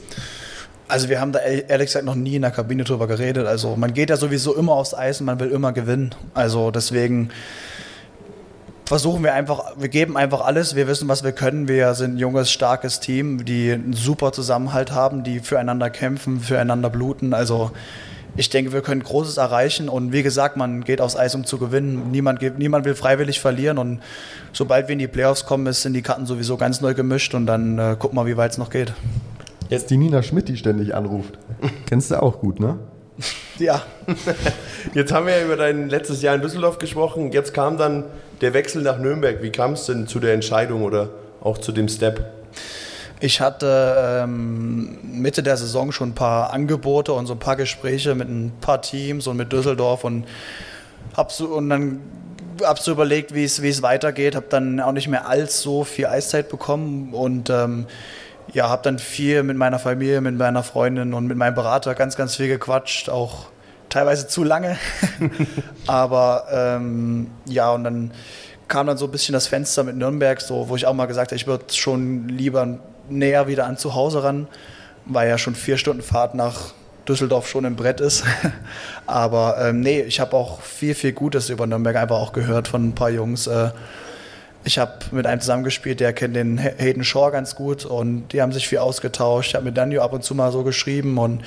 Also 0.88 1.09
wir 1.09 1.20
haben 1.20 1.33
da 1.33 1.38
ehrlich 1.38 1.87
gesagt 1.87 2.05
noch 2.05 2.16
nie 2.16 2.37
in 2.37 2.42
der 2.42 2.50
Kabine 2.50 2.85
drüber 2.85 3.07
geredet. 3.07 3.46
Also 3.46 3.76
man 3.76 3.94
geht 3.94 4.11
ja 4.11 4.16
sowieso 4.16 4.55
immer 4.55 4.72
aufs 4.72 4.94
Eis 4.94 5.20
und 5.20 5.26
man 5.26 5.40
will 5.40 5.50
immer 5.50 5.72
gewinnen. 5.72 6.11
Also 6.35 6.70
deswegen 6.70 7.31
versuchen 8.92 9.24
wir 9.24 9.33
einfach, 9.33 9.72
wir 9.78 9.88
geben 9.88 10.18
einfach 10.18 10.42
alles, 10.42 10.76
wir 10.76 10.87
wissen, 10.87 11.09
was 11.09 11.24
wir 11.24 11.33
können. 11.33 11.66
Wir 11.66 11.94
sind 11.94 12.16
ein 12.16 12.18
junges, 12.18 12.50
starkes 12.50 13.00
Team, 13.00 13.42
die 13.46 13.72
einen 13.72 13.94
super 13.94 14.33
Zusammenhalt 14.33 14.92
haben, 14.92 15.24
die 15.24 15.40
füreinander 15.40 15.88
kämpfen, 15.88 16.40
füreinander 16.40 16.90
bluten. 16.90 17.33
Also 17.33 17.70
ich 18.37 18.50
denke, 18.50 18.74
wir 18.74 18.83
können 18.83 19.02
Großes 19.02 19.38
erreichen 19.38 19.88
und 19.88 20.12
wie 20.12 20.22
gesagt, 20.22 20.59
man 20.59 20.85
geht 20.85 21.00
aufs 21.00 21.16
Eis, 21.16 21.35
um 21.35 21.46
zu 21.46 21.57
gewinnen. 21.57 22.11
Niemand, 22.11 22.42
niemand 22.59 22.85
will 22.85 22.94
freiwillig 22.94 23.40
verlieren 23.40 23.78
und 23.78 24.00
sobald 24.52 24.88
wir 24.88 24.92
in 24.92 24.98
die 24.98 25.09
Playoffs 25.09 25.46
kommen, 25.46 25.72
sind 25.72 25.94
die 25.94 26.02
Karten 26.02 26.26
sowieso 26.26 26.59
ganz 26.59 26.83
neu 26.83 26.92
gemischt 26.92 27.35
und 27.35 27.46
dann 27.46 27.78
äh, 27.78 27.96
gucken 27.98 28.18
wir, 28.18 28.26
wie 28.26 28.37
weit 28.37 28.50
es 28.50 28.59
noch 28.59 28.68
geht. 28.68 28.92
Jetzt 29.70 29.88
die 29.88 29.96
Nina 29.96 30.22
Schmidt, 30.22 30.48
die 30.48 30.59
ständig 30.59 30.94
anruft. 30.94 31.38
Kennst 31.87 32.11
du 32.11 32.22
auch 32.22 32.40
gut, 32.40 32.61
ne? 32.61 32.78
Ja. 33.59 33.83
Jetzt 34.94 35.12
haben 35.12 35.27
wir 35.27 35.38
ja 35.38 35.44
über 35.44 35.57
dein 35.57 35.88
letztes 35.88 36.22
Jahr 36.22 36.35
in 36.35 36.40
Düsseldorf 36.40 36.79
gesprochen. 36.79 37.33
Jetzt 37.33 37.55
kam 37.55 37.77
dann 37.77 38.05
der 38.40 38.55
Wechsel 38.55 38.83
nach 38.83 38.98
Nürnberg, 38.98 39.42
wie 39.42 39.51
kam 39.51 39.75
es 39.75 39.87
denn 39.87 40.07
zu 40.07 40.18
der 40.18 40.33
Entscheidung 40.33 40.83
oder 40.83 41.11
auch 41.40 41.59
zu 41.59 41.70
dem 41.70 41.88
Step? 41.88 42.25
Ich 43.20 43.40
hatte 43.40 44.22
ähm, 44.25 44.98
Mitte 45.03 45.44
der 45.44 45.57
Saison 45.57 45.92
schon 45.92 46.11
ein 46.11 46.14
paar 46.14 46.53
Angebote 46.53 47.12
und 47.12 47.27
so 47.27 47.35
ein 47.35 47.38
paar 47.38 47.55
Gespräche 47.55 48.16
mit 48.16 48.29
ein 48.29 48.53
paar 48.61 48.83
Teams 48.83 49.29
und 49.29 49.37
mit 49.37 49.53
Düsseldorf 49.53 50.03
und 50.03 50.27
hab 51.16 51.31
so, 51.31 51.46
und 51.46 51.68
dann 51.68 52.01
habe 52.64 52.81
so 52.81 52.90
überlegt, 52.90 53.33
wie 53.33 53.44
es 53.44 53.83
weitergeht, 53.83 54.35
habe 54.35 54.46
dann 54.48 54.81
auch 54.81 54.92
nicht 54.92 55.07
mehr 55.07 55.29
allzu 55.29 55.85
viel 55.85 56.07
Eiszeit 56.07 56.48
bekommen 56.48 57.14
und 57.14 57.48
ähm, 57.48 57.87
ja, 58.53 58.69
habe 58.69 58.83
dann 58.83 58.99
viel 58.99 59.43
mit 59.43 59.57
meiner 59.57 59.79
Familie, 59.79 60.21
mit 60.21 60.37
meiner 60.37 60.62
Freundin 60.62 61.15
und 61.15 61.27
mit 61.27 61.37
meinem 61.37 61.55
Berater 61.55 61.95
ganz, 61.95 62.17
ganz 62.17 62.37
viel 62.37 62.49
gequatscht, 62.49 63.09
auch 63.09 63.47
teilweise 63.88 64.27
zu 64.29 64.45
lange. 64.45 64.77
Aber 65.87 66.47
ähm, 66.51 67.29
ja, 67.47 67.71
und 67.73 67.85
dann 67.85 68.11
kam 68.69 68.87
dann 68.87 68.99
so 68.99 69.07
ein 69.07 69.11
bisschen 69.11 69.33
das 69.33 69.47
Fenster 69.47 69.85
mit 69.85 69.97
Nürnberg, 69.97 70.41
so, 70.41 70.69
wo 70.69 70.77
ich 70.77 70.87
auch 70.87 70.95
mal 70.95 71.07
gesagt 71.07 71.31
habe, 71.31 71.37
ich 71.37 71.47
würde 71.47 71.73
schon 71.73 72.29
lieber 72.29 72.79
näher 73.09 73.47
wieder 73.47 73.67
an 73.67 73.77
zu 73.77 73.95
Hause 73.95 74.23
ran, 74.23 74.47
weil 75.05 75.29
ja 75.29 75.38
schon 75.38 75.55
vier 75.55 75.77
Stunden 75.77 76.03
Fahrt 76.03 76.35
nach 76.35 76.73
Düsseldorf 77.09 77.49
schon 77.49 77.65
im 77.65 77.77
Brett 77.77 78.01
ist. 78.01 78.25
Aber 79.07 79.57
ähm, 79.61 79.81
nee, 79.81 80.03
ich 80.03 80.21
habe 80.21 80.37
auch 80.37 80.61
viel, 80.61 80.95
viel 80.95 81.12
Gutes 81.12 81.49
über 81.49 81.67
Nürnberg 81.67 81.97
einfach 81.97 82.17
auch 82.17 82.33
gehört 82.33 82.69
von 82.69 82.88
ein 82.88 82.95
paar 82.95 83.11
Jungs. 83.11 83.47
Äh, 83.47 83.71
ich 84.64 84.79
habe 84.79 84.92
mit 85.11 85.27
einem 85.27 85.40
zusammengespielt, 85.40 86.01
der 86.01 86.12
kennt 86.12 86.37
den 86.37 86.59
Hayden 86.59 87.05
Shaw 87.05 87.31
ganz 87.31 87.55
gut 87.55 87.85
und 87.85 88.29
die 88.29 88.40
haben 88.40 88.53
sich 88.53 88.68
viel 88.68 88.79
ausgetauscht. 88.79 89.48
Ich 89.48 89.55
habe 89.55 89.64
mit 89.64 89.77
Daniel 89.77 90.01
ab 90.01 90.12
und 90.12 90.22
zu 90.22 90.35
mal 90.35 90.53
so 90.53 90.62
geschrieben 90.62 91.18
und 91.18 91.42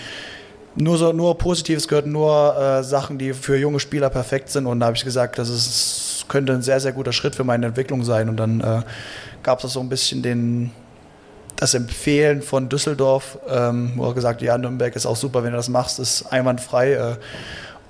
nur 0.75 0.97
so 0.97 1.13
nur 1.13 1.37
Positives 1.37 1.87
gehört, 1.87 2.05
nur 2.05 2.55
äh, 2.57 2.83
Sachen, 2.83 3.17
die 3.17 3.33
für 3.33 3.57
junge 3.57 3.79
Spieler 3.79 4.09
perfekt 4.09 4.49
sind. 4.49 4.65
Und 4.65 4.81
da 4.81 4.87
habe 4.87 4.97
ich 4.97 5.05
gesagt, 5.05 5.37
das 5.37 5.49
ist, 5.49 6.25
könnte 6.27 6.53
ein 6.53 6.61
sehr, 6.61 6.79
sehr 6.79 6.91
guter 6.91 7.13
Schritt 7.13 7.35
für 7.35 7.45
meine 7.45 7.67
Entwicklung 7.67 8.03
sein. 8.03 8.27
Und 8.27 8.37
dann 8.37 8.59
äh, 8.59 8.81
gab 9.41 9.63
es 9.63 9.71
so 9.71 9.79
ein 9.79 9.87
bisschen 9.87 10.21
den, 10.21 10.71
das 11.55 11.73
Empfehlen 11.73 12.41
von 12.41 12.67
Düsseldorf, 12.67 13.37
ähm, 13.47 13.93
wo 13.95 14.07
er 14.07 14.13
gesagt 14.13 14.41
ja, 14.41 14.57
Nürnberg 14.57 14.93
ist 14.95 15.05
auch 15.05 15.15
super, 15.15 15.43
wenn 15.43 15.51
du 15.51 15.57
das 15.57 15.69
machst, 15.69 15.99
ist 15.99 16.25
einwandfrei. 16.25 16.93
Äh, 16.93 17.15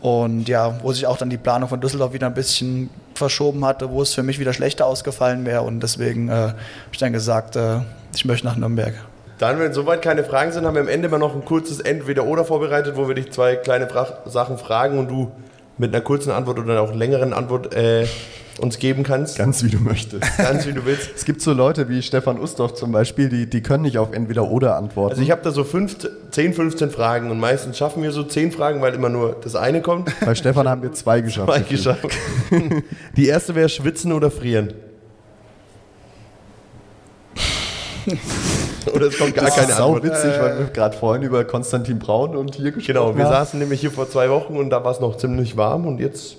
und 0.06 0.48
ja, 0.48 0.84
wo 0.84 0.94
sich 0.94 1.08
auch 1.08 1.18
dann 1.18 1.32
die 1.32 1.38
Planung 1.38 1.68
von 1.68 1.82
Düsseldorf 1.82 2.14
wieder 2.14 2.28
ein 2.28 2.36
bisschen 2.36 2.92
verschoben 3.16 3.66
hatte, 3.66 3.90
wo 3.90 4.04
es 4.04 4.14
für 4.14 4.22
mich 4.22 4.38
wieder 4.38 4.54
schlechter 4.54 4.86
ausgefallen 4.86 5.48
wäre. 5.48 5.64
Und 5.64 5.80
deswegen 5.80 6.30
äh, 6.30 6.32
habe 6.32 6.56
ich 6.92 7.00
dann 7.00 7.12
gesagt, 7.12 7.56
äh, 7.56 7.80
ich 8.14 8.24
möchte 8.24 8.46
nach 8.46 8.56
Nürnberg. 8.56 8.94
Dann, 9.40 9.58
wenn 9.58 9.74
soweit 9.74 10.04
keine 10.04 10.24
Fragen 10.24 10.52
sind, 10.52 10.64
haben 10.68 10.76
wir 10.76 10.84
am 10.84 10.90
Ende 10.90 11.10
mal 11.10 11.18
noch 11.18 11.34
ein 11.34 11.44
kurzes 11.44 11.80
Entweder-Oder 11.80 12.46
vorbereitet, 12.46 12.98
wo 12.98 13.08
wir 13.08 13.16
dich 13.16 13.32
zwei 13.32 13.56
kleine 13.56 13.88
Fra 13.88 14.20
Sachen 14.26 14.60
fragen 14.60 15.00
und 15.00 15.08
du 15.08 15.32
mit 15.78 15.94
einer 15.94 16.04
kurzen 16.04 16.32
Antwort 16.32 16.60
oder 16.60 16.82
auch 16.82 16.94
längeren 16.94 17.34
Antwort 17.34 17.74
äh, 17.76 18.06
uns 18.60 18.80
geben 18.80 19.04
kannst. 19.04 19.38
Ganz 19.38 19.64
wie 19.64 19.70
du 19.70 19.80
möchtest. 19.80 20.24
Ganz 20.38 20.66
wie 20.66 20.74
du 20.74 20.86
willst. 20.86 21.10
Es 21.16 21.26
gibt 21.26 21.42
so 21.42 21.52
Leute 21.54 21.90
wie 21.90 22.02
Stefan 22.02 22.40
Ustorf 22.40 22.74
zum 22.74 22.92
Beispiel, 22.92 23.28
die, 23.30 23.50
die 23.50 23.62
können 23.62 23.84
nicht 23.84 23.98
auf 23.98 24.14
entweder 24.14 24.50
oder 24.50 24.78
antworten. 24.78 25.12
Also 25.12 25.22
ich 25.22 25.32
habe 25.32 25.42
da 25.44 25.52
so 25.52 25.64
15, 25.64 26.10
10, 26.32 26.54
15 26.54 26.90
Fragen 26.90 27.32
und 27.32 27.40
meistens 27.40 27.78
schaffen 27.78 28.02
wir 28.04 28.12
so 28.12 28.24
10 28.24 28.52
Fragen, 28.52 28.82
weil 28.82 28.94
immer 28.94 29.10
nur 29.10 29.36
das 29.44 29.56
eine 29.56 29.82
kommt. 29.82 30.12
Bei 30.26 30.36
Stefan 30.36 30.70
haben 30.70 30.82
wir 30.82 30.94
zwei 30.94 31.22
geschafft. 31.22 31.52
Zwei 31.52 31.62
geschafft. 31.62 32.08
Die 33.18 33.28
erste 33.28 33.56
wäre 33.56 33.70
schwitzen 33.70 34.14
oder 34.14 34.32
frieren. 34.32 34.74
Oder 38.94 39.08
es 39.08 39.18
kommt 39.18 39.34
gar 39.36 39.46
das 39.46 39.56
keine 39.56 39.72
ist 39.72 39.80
Antwort. 39.80 40.04
witzig, 40.04 40.32
weil 40.40 40.60
wir 40.60 40.66
gerade 40.68 40.96
vorhin 40.98 41.24
über 41.24 41.44
Konstantin 41.46 42.00
Braun 42.00 42.36
und 42.36 42.56
hier 42.56 42.72
gesprochen 42.72 42.86
Genau, 42.94 43.16
wir 43.18 43.26
haben. 43.26 43.32
saßen 43.34 43.60
nämlich 43.60 43.82
hier 43.82 43.92
vor 43.92 44.10
zwei 44.10 44.30
Wochen 44.30 44.58
und 44.58 44.70
da 44.70 44.84
war 44.84 44.92
es 44.92 45.00
noch 45.00 45.18
ziemlich 45.18 45.58
warm 45.58 45.86
und 45.88 46.00
jetzt 46.00 46.34
ist 46.34 46.38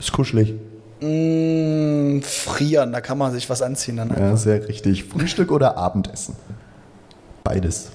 es 0.00 0.12
kuschelig. 0.12 0.54
Mmh, 1.00 2.22
frieren, 2.22 2.92
da 2.92 3.00
kann 3.00 3.18
man 3.18 3.32
sich 3.32 3.48
was 3.50 3.62
anziehen 3.62 3.96
dann 3.98 4.10
einfach. 4.10 4.22
Ja, 4.22 4.36
sehr 4.36 4.66
richtig. 4.68 5.04
Frühstück 5.04 5.50
oder 5.52 5.76
Abendessen? 5.76 6.36
Beides. 7.44 7.90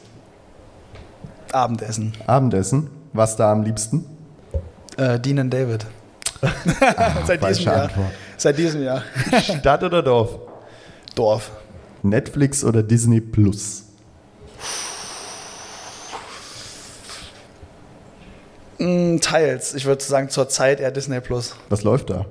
Abendessen. 1.51 2.13
Abendessen. 2.27 2.89
Was 3.13 3.35
da 3.35 3.51
am 3.51 3.63
liebsten? 3.63 4.05
Äh, 4.97 5.19
Dean 5.19 5.39
und 5.39 5.49
David. 5.51 5.85
Ah, 6.41 6.47
Seit 7.25 7.47
diesem 7.47 7.65
Jahr. 7.65 7.83
Antwort. 7.83 8.07
Seit 8.37 8.57
diesem 8.57 8.83
Jahr. 8.83 9.03
Stadt 9.41 9.83
oder 9.83 10.01
Dorf? 10.01 10.37
Dorf. 11.15 11.51
Netflix 12.03 12.63
oder 12.63 12.81
Disney 12.83 13.19
Plus? 13.21 13.83
Mm, 18.79 19.17
teils. 19.19 19.73
Ich 19.75 19.85
würde 19.85 20.03
sagen, 20.03 20.29
zur 20.29 20.49
Zeit 20.49 20.79
eher 20.79 20.91
Disney 20.91 21.19
Plus. 21.19 21.55
Was 21.69 21.83
läuft 21.83 22.09
da? 22.09 22.25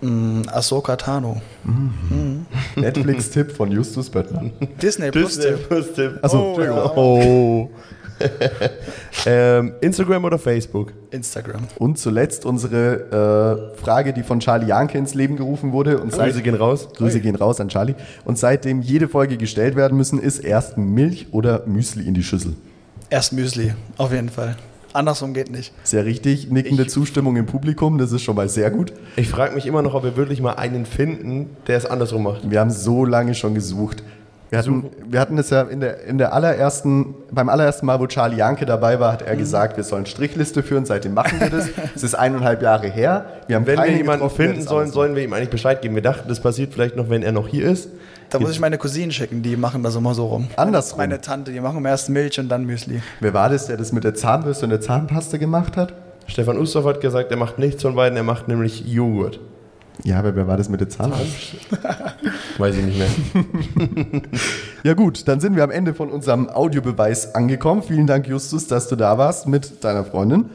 Mm, 0.00 0.42
Ahsoka 0.48 0.96
Tano. 0.96 1.42
Mhm. 1.64 1.92
Mhm. 2.08 2.46
Netflix-Tipp 2.82 3.52
von 3.52 3.70
Justus 3.70 4.08
Böttner. 4.08 4.50
Disney 4.80 5.10
Plus 5.10 5.36
Disney 5.36 5.56
Tipp. 5.56 5.68
Plus 5.68 5.92
Tipp. 5.92 6.18
Also, 6.22 6.38
Oh, 6.56 6.60
ja. 6.62 6.84
oh. 6.96 7.70
Ähm, 9.26 9.74
Instagram 9.80 10.24
oder 10.24 10.38
Facebook? 10.38 10.92
Instagram. 11.10 11.62
Und 11.78 11.98
zuletzt 11.98 12.46
unsere 12.46 13.72
äh, 13.76 13.78
Frage, 13.78 14.12
die 14.12 14.22
von 14.22 14.40
Charlie 14.40 14.68
Janke 14.68 14.96
ins 14.96 15.14
Leben 15.14 15.36
gerufen 15.36 15.72
wurde. 15.72 15.98
Und 16.00 16.12
seit, 16.12 16.30
Grüße 16.30 16.42
gehen 16.42 16.54
raus. 16.54 16.88
Grüße 16.96 17.20
gehen 17.20 17.34
raus 17.36 17.60
an 17.60 17.68
Charlie. 17.68 17.94
Und 18.24 18.38
seitdem 18.38 18.80
jede 18.80 19.08
Folge 19.08 19.36
gestellt 19.36 19.76
werden 19.76 19.98
müssen, 19.98 20.18
ist 20.18 20.38
erst 20.38 20.78
Milch 20.78 21.26
oder 21.32 21.66
Müsli 21.66 22.06
in 22.06 22.14
die 22.14 22.22
Schüssel. 22.22 22.54
Erst 23.10 23.32
Müsli, 23.32 23.74
auf 23.98 24.12
jeden 24.12 24.30
Fall. 24.30 24.56
Andersrum 24.92 25.34
geht 25.34 25.50
nicht. 25.50 25.72
Sehr 25.84 26.04
richtig. 26.04 26.50
Nickende 26.50 26.86
Zustimmung 26.86 27.36
im 27.36 27.46
Publikum, 27.46 27.98
das 27.98 28.10
ist 28.12 28.22
schon 28.22 28.36
mal 28.36 28.48
sehr 28.48 28.70
gut. 28.70 28.92
Ich 29.16 29.28
frage 29.28 29.54
mich 29.54 29.66
immer 29.66 29.82
noch, 29.82 29.94
ob 29.94 30.02
wir 30.02 30.16
wirklich 30.16 30.40
mal 30.40 30.54
einen 30.54 30.84
finden, 30.84 31.56
der 31.66 31.76
es 31.76 31.86
andersrum 31.86 32.24
macht. 32.24 32.50
Wir 32.50 32.58
haben 32.60 32.70
so 32.70 33.04
lange 33.04 33.34
schon 33.34 33.54
gesucht. 33.54 34.02
Wir 34.50 34.58
hatten, 34.58 34.90
wir 35.06 35.20
hatten 35.20 35.38
es 35.38 35.50
ja 35.50 35.62
in 35.62 35.78
der, 35.78 36.02
in 36.02 36.18
der 36.18 36.32
allerersten, 36.32 37.14
beim 37.30 37.48
allerersten 37.48 37.86
Mal, 37.86 38.00
wo 38.00 38.08
Charlie 38.08 38.36
Janke 38.36 38.66
dabei 38.66 38.98
war, 38.98 39.12
hat 39.12 39.22
er 39.22 39.36
gesagt, 39.36 39.76
wir 39.76 39.84
sollen 39.84 40.06
Strichliste 40.06 40.64
führen. 40.64 40.84
Seitdem 40.84 41.14
machen 41.14 41.38
wir 41.40 41.50
das. 41.50 41.68
Es 41.94 42.02
ist 42.02 42.14
eineinhalb 42.14 42.60
Jahre 42.62 42.88
her. 42.88 43.26
Wir 43.46 43.56
haben 43.56 43.66
Wenn 43.66 43.78
wir 43.78 43.90
jemanden 43.90 44.28
finden 44.28 44.62
sollen, 44.62 44.90
sollen 44.90 45.14
wir 45.14 45.22
ihm 45.22 45.32
eigentlich 45.32 45.50
Bescheid 45.50 45.80
geben. 45.82 45.94
Wir 45.94 46.02
dachten, 46.02 46.28
das 46.28 46.40
passiert 46.40 46.72
vielleicht 46.72 46.96
noch, 46.96 47.10
wenn 47.10 47.22
er 47.22 47.32
noch 47.32 47.46
hier 47.46 47.70
ist. 47.70 47.88
Da 48.30 48.38
muss 48.38 48.50
ich 48.50 48.60
meine 48.60 48.78
Cousinen 48.78 49.12
schicken, 49.12 49.42
die 49.42 49.56
machen 49.56 49.82
das 49.82 49.96
immer 49.96 50.14
so 50.14 50.26
rum. 50.26 50.48
Andersrum. 50.56 50.98
Meine 50.98 51.20
Tante, 51.20 51.52
die 51.52 51.60
machen 51.60 51.84
erst 51.84 52.10
Milch 52.10 52.38
und 52.38 52.48
dann 52.48 52.64
Müsli. 52.64 53.02
Wer 53.20 53.34
war 53.34 53.48
das, 53.48 53.66
der 53.66 53.76
das 53.76 53.92
mit 53.92 54.04
der 54.04 54.14
Zahnbürste 54.14 54.66
und 54.66 54.70
der 54.70 54.80
Zahnpaste 54.80 55.38
gemacht 55.38 55.76
hat? 55.76 55.94
Stefan 56.26 56.58
Ustorf 56.58 56.84
hat 56.86 57.00
gesagt, 57.00 57.30
er 57.30 57.36
macht 57.36 57.58
nichts 57.58 57.82
von 57.82 57.94
beiden, 57.96 58.16
er 58.16 58.22
macht 58.22 58.46
nämlich 58.46 58.84
Joghurt. 58.86 59.40
Ja, 60.04 60.18
aber 60.18 60.34
wer 60.34 60.46
war 60.46 60.56
das 60.56 60.68
mit 60.68 60.80
der 60.80 60.88
Zahnpaste? 60.88 61.56
Weiß 62.58 62.76
ich 62.76 62.84
nicht 62.84 62.98
mehr. 62.98 64.22
Ja 64.82 64.94
gut, 64.94 65.28
dann 65.28 65.40
sind 65.40 65.56
wir 65.56 65.62
am 65.64 65.70
Ende 65.70 65.92
von 65.92 66.08
unserem 66.08 66.48
Audiobeweis 66.48 67.34
angekommen. 67.34 67.82
Vielen 67.82 68.06
Dank, 68.06 68.26
Justus, 68.26 68.66
dass 68.66 68.88
du 68.88 68.96
da 68.96 69.18
warst 69.18 69.46
mit 69.46 69.84
deiner 69.84 70.04
Freundin. 70.04 70.46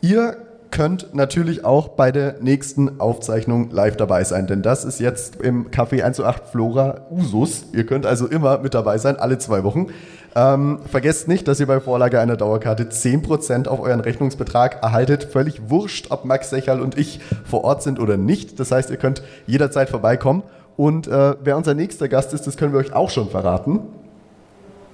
Ihr 0.00 0.38
könnt 0.70 1.14
natürlich 1.14 1.64
auch 1.64 1.88
bei 1.88 2.12
der 2.12 2.36
nächsten 2.40 3.00
Aufzeichnung 3.00 3.70
live 3.70 3.96
dabei 3.96 4.24
sein, 4.24 4.46
denn 4.46 4.62
das 4.62 4.84
ist 4.84 5.00
jetzt 5.00 5.36
im 5.36 5.70
Café 5.70 6.02
1 6.02 6.16
zu 6.16 6.24
8 6.24 6.46
Flora 6.46 7.06
Usus. 7.10 7.64
Ihr 7.72 7.84
könnt 7.86 8.06
also 8.06 8.26
immer 8.26 8.58
mit 8.58 8.74
dabei 8.74 8.98
sein, 8.98 9.16
alle 9.16 9.38
zwei 9.38 9.64
Wochen. 9.64 9.88
Ähm, 10.36 10.78
vergesst 10.86 11.26
nicht, 11.26 11.48
dass 11.48 11.58
ihr 11.58 11.66
bei 11.66 11.80
Vorlage 11.80 12.20
einer 12.20 12.36
Dauerkarte 12.36 12.84
10% 12.84 13.66
auf 13.66 13.80
euren 13.80 14.00
Rechnungsbetrag 14.00 14.82
erhaltet. 14.82 15.24
Völlig 15.24 15.68
wurscht, 15.68 16.10
ob 16.10 16.24
Max 16.24 16.50
Sechal 16.50 16.80
und 16.80 16.96
ich 16.96 17.20
vor 17.44 17.64
Ort 17.64 17.82
sind 17.82 17.98
oder 17.98 18.16
nicht. 18.16 18.60
Das 18.60 18.70
heißt, 18.70 18.90
ihr 18.90 18.96
könnt 18.96 19.22
jederzeit 19.46 19.90
vorbeikommen. 19.90 20.44
Und 20.76 21.08
äh, 21.08 21.34
wer 21.42 21.56
unser 21.56 21.74
nächster 21.74 22.08
Gast 22.08 22.32
ist, 22.32 22.46
das 22.46 22.56
können 22.56 22.72
wir 22.72 22.78
euch 22.78 22.92
auch 22.92 23.10
schon 23.10 23.28
verraten. 23.28 23.80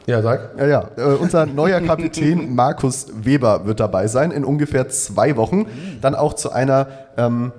Ja, 0.07 0.23
sag. 0.23 0.57
Ja, 0.57 0.66
ja. 0.66 0.90
Äh, 0.97 1.14
unser 1.14 1.47
neuer 1.47 1.81
Kapitän 1.81 2.55
Markus 2.55 3.09
Weber 3.12 3.66
wird 3.66 3.81
dabei 3.81 4.07
sein 4.07 4.31
in 4.31 4.45
ungefähr 4.45 4.88
zwei 4.88 5.37
Wochen. 5.37 5.66
Dann 6.01 6.14
auch 6.14 6.35
zu 6.35 6.53
einer 6.53 6.87
ähm, 7.16 7.51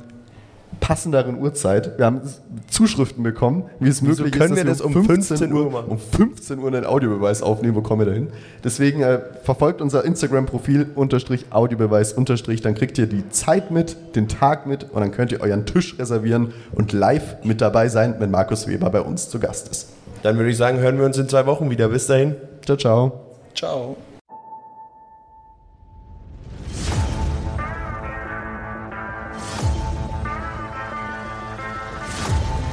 passenderen 0.79 1.41
Uhrzeit. 1.41 1.97
Wir 1.97 2.05
haben 2.05 2.21
Zuschriften 2.69 3.21
bekommen, 3.21 3.65
wie 3.79 3.89
es 3.89 4.01
Wieso 4.01 4.23
möglich 4.23 4.39
können 4.39 4.53
ist, 4.53 4.57
wir 4.57 4.65
dass 4.65 4.77
das 4.77 4.85
um 4.85 5.05
15 5.05 5.51
Uhr 5.51 5.71
machen? 5.71 5.87
um 5.89 5.99
15 5.99 6.59
Uhr 6.59 6.67
einen 6.67 6.85
Audiobeweis 6.85 7.41
aufnehmen. 7.41 7.75
Wo 7.75 7.81
kommen 7.81 8.01
wir 8.01 8.05
dahin? 8.05 8.29
Deswegen 8.63 9.01
äh, 9.01 9.19
verfolgt 9.43 9.81
unser 9.81 10.05
Instagram-Profil 10.05 10.91
unterstrich 10.95 11.47
Audiobeweis 11.49 12.13
unterstrich. 12.13 12.61
Dann 12.61 12.75
kriegt 12.75 12.97
ihr 12.97 13.07
die 13.07 13.27
Zeit 13.29 13.71
mit, 13.71 14.15
den 14.15 14.29
Tag 14.29 14.67
mit 14.67 14.85
und 14.85 15.01
dann 15.01 15.11
könnt 15.11 15.33
ihr 15.33 15.41
euren 15.41 15.65
Tisch 15.65 15.99
reservieren 15.99 16.53
und 16.71 16.93
live 16.93 17.43
mit 17.43 17.59
dabei 17.59 17.89
sein, 17.89 18.15
wenn 18.19 18.31
Markus 18.31 18.67
Weber 18.67 18.89
bei 18.89 19.01
uns 19.01 19.29
zu 19.29 19.39
Gast 19.39 19.69
ist. 19.69 19.96
Dann 20.23 20.37
würde 20.37 20.49
ich 20.49 20.57
sagen, 20.57 20.79
hören 20.79 20.97
wir 20.97 21.05
uns 21.05 21.17
in 21.17 21.29
zwei 21.29 21.45
Wochen 21.45 21.69
wieder. 21.69 21.89
Bis 21.89 22.07
dahin. 22.07 22.35
Ciao, 22.65 22.77
ciao. 22.77 23.21
Ciao. 23.55 23.97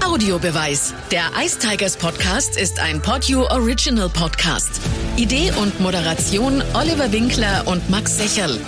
Audiobeweis. 0.05 0.95
Der 1.11 1.25
Ice 1.45 1.59
Tigers 1.59 1.97
Podcast 1.97 2.57
ist 2.57 2.79
ein 2.79 3.03
Podyou 3.03 3.47
Original 3.51 4.09
Podcast. 4.09 4.81
Idee 5.17 5.53
und 5.61 5.81
Moderation 5.81 6.63
Oliver 6.75 7.11
Winkler 7.11 7.65
und 7.67 7.91
Max 7.91 8.19
Secherl. 8.19 8.59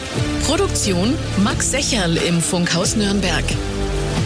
Produktion 0.44 1.14
Max 1.44 1.70
Secherl 1.70 2.16
im 2.16 2.40
Funkhaus 2.40 2.96
Nürnberg. 2.96 3.44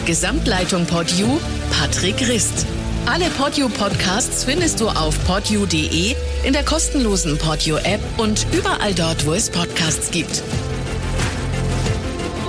Gesamtleitung 0.06 0.86
Podyou 0.86 1.38
Patrick 1.78 2.26
Rist. 2.26 2.66
Alle 3.12 3.28
Podyou 3.30 3.68
Podcasts 3.68 4.44
findest 4.44 4.78
du 4.80 4.86
auf 4.86 5.18
podyou.de, 5.26 6.14
in 6.44 6.52
der 6.52 6.62
kostenlosen 6.62 7.38
Podyou 7.38 7.76
App 7.78 8.00
und 8.18 8.46
überall 8.52 8.94
dort, 8.94 9.26
wo 9.26 9.32
es 9.34 9.50
Podcasts 9.50 10.12
gibt. 10.12 10.44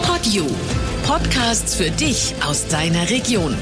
Podyou. 0.04 0.46
Podcasts 1.08 1.74
für 1.74 1.90
dich 1.90 2.36
aus 2.48 2.68
deiner 2.68 3.10
Region. 3.10 3.58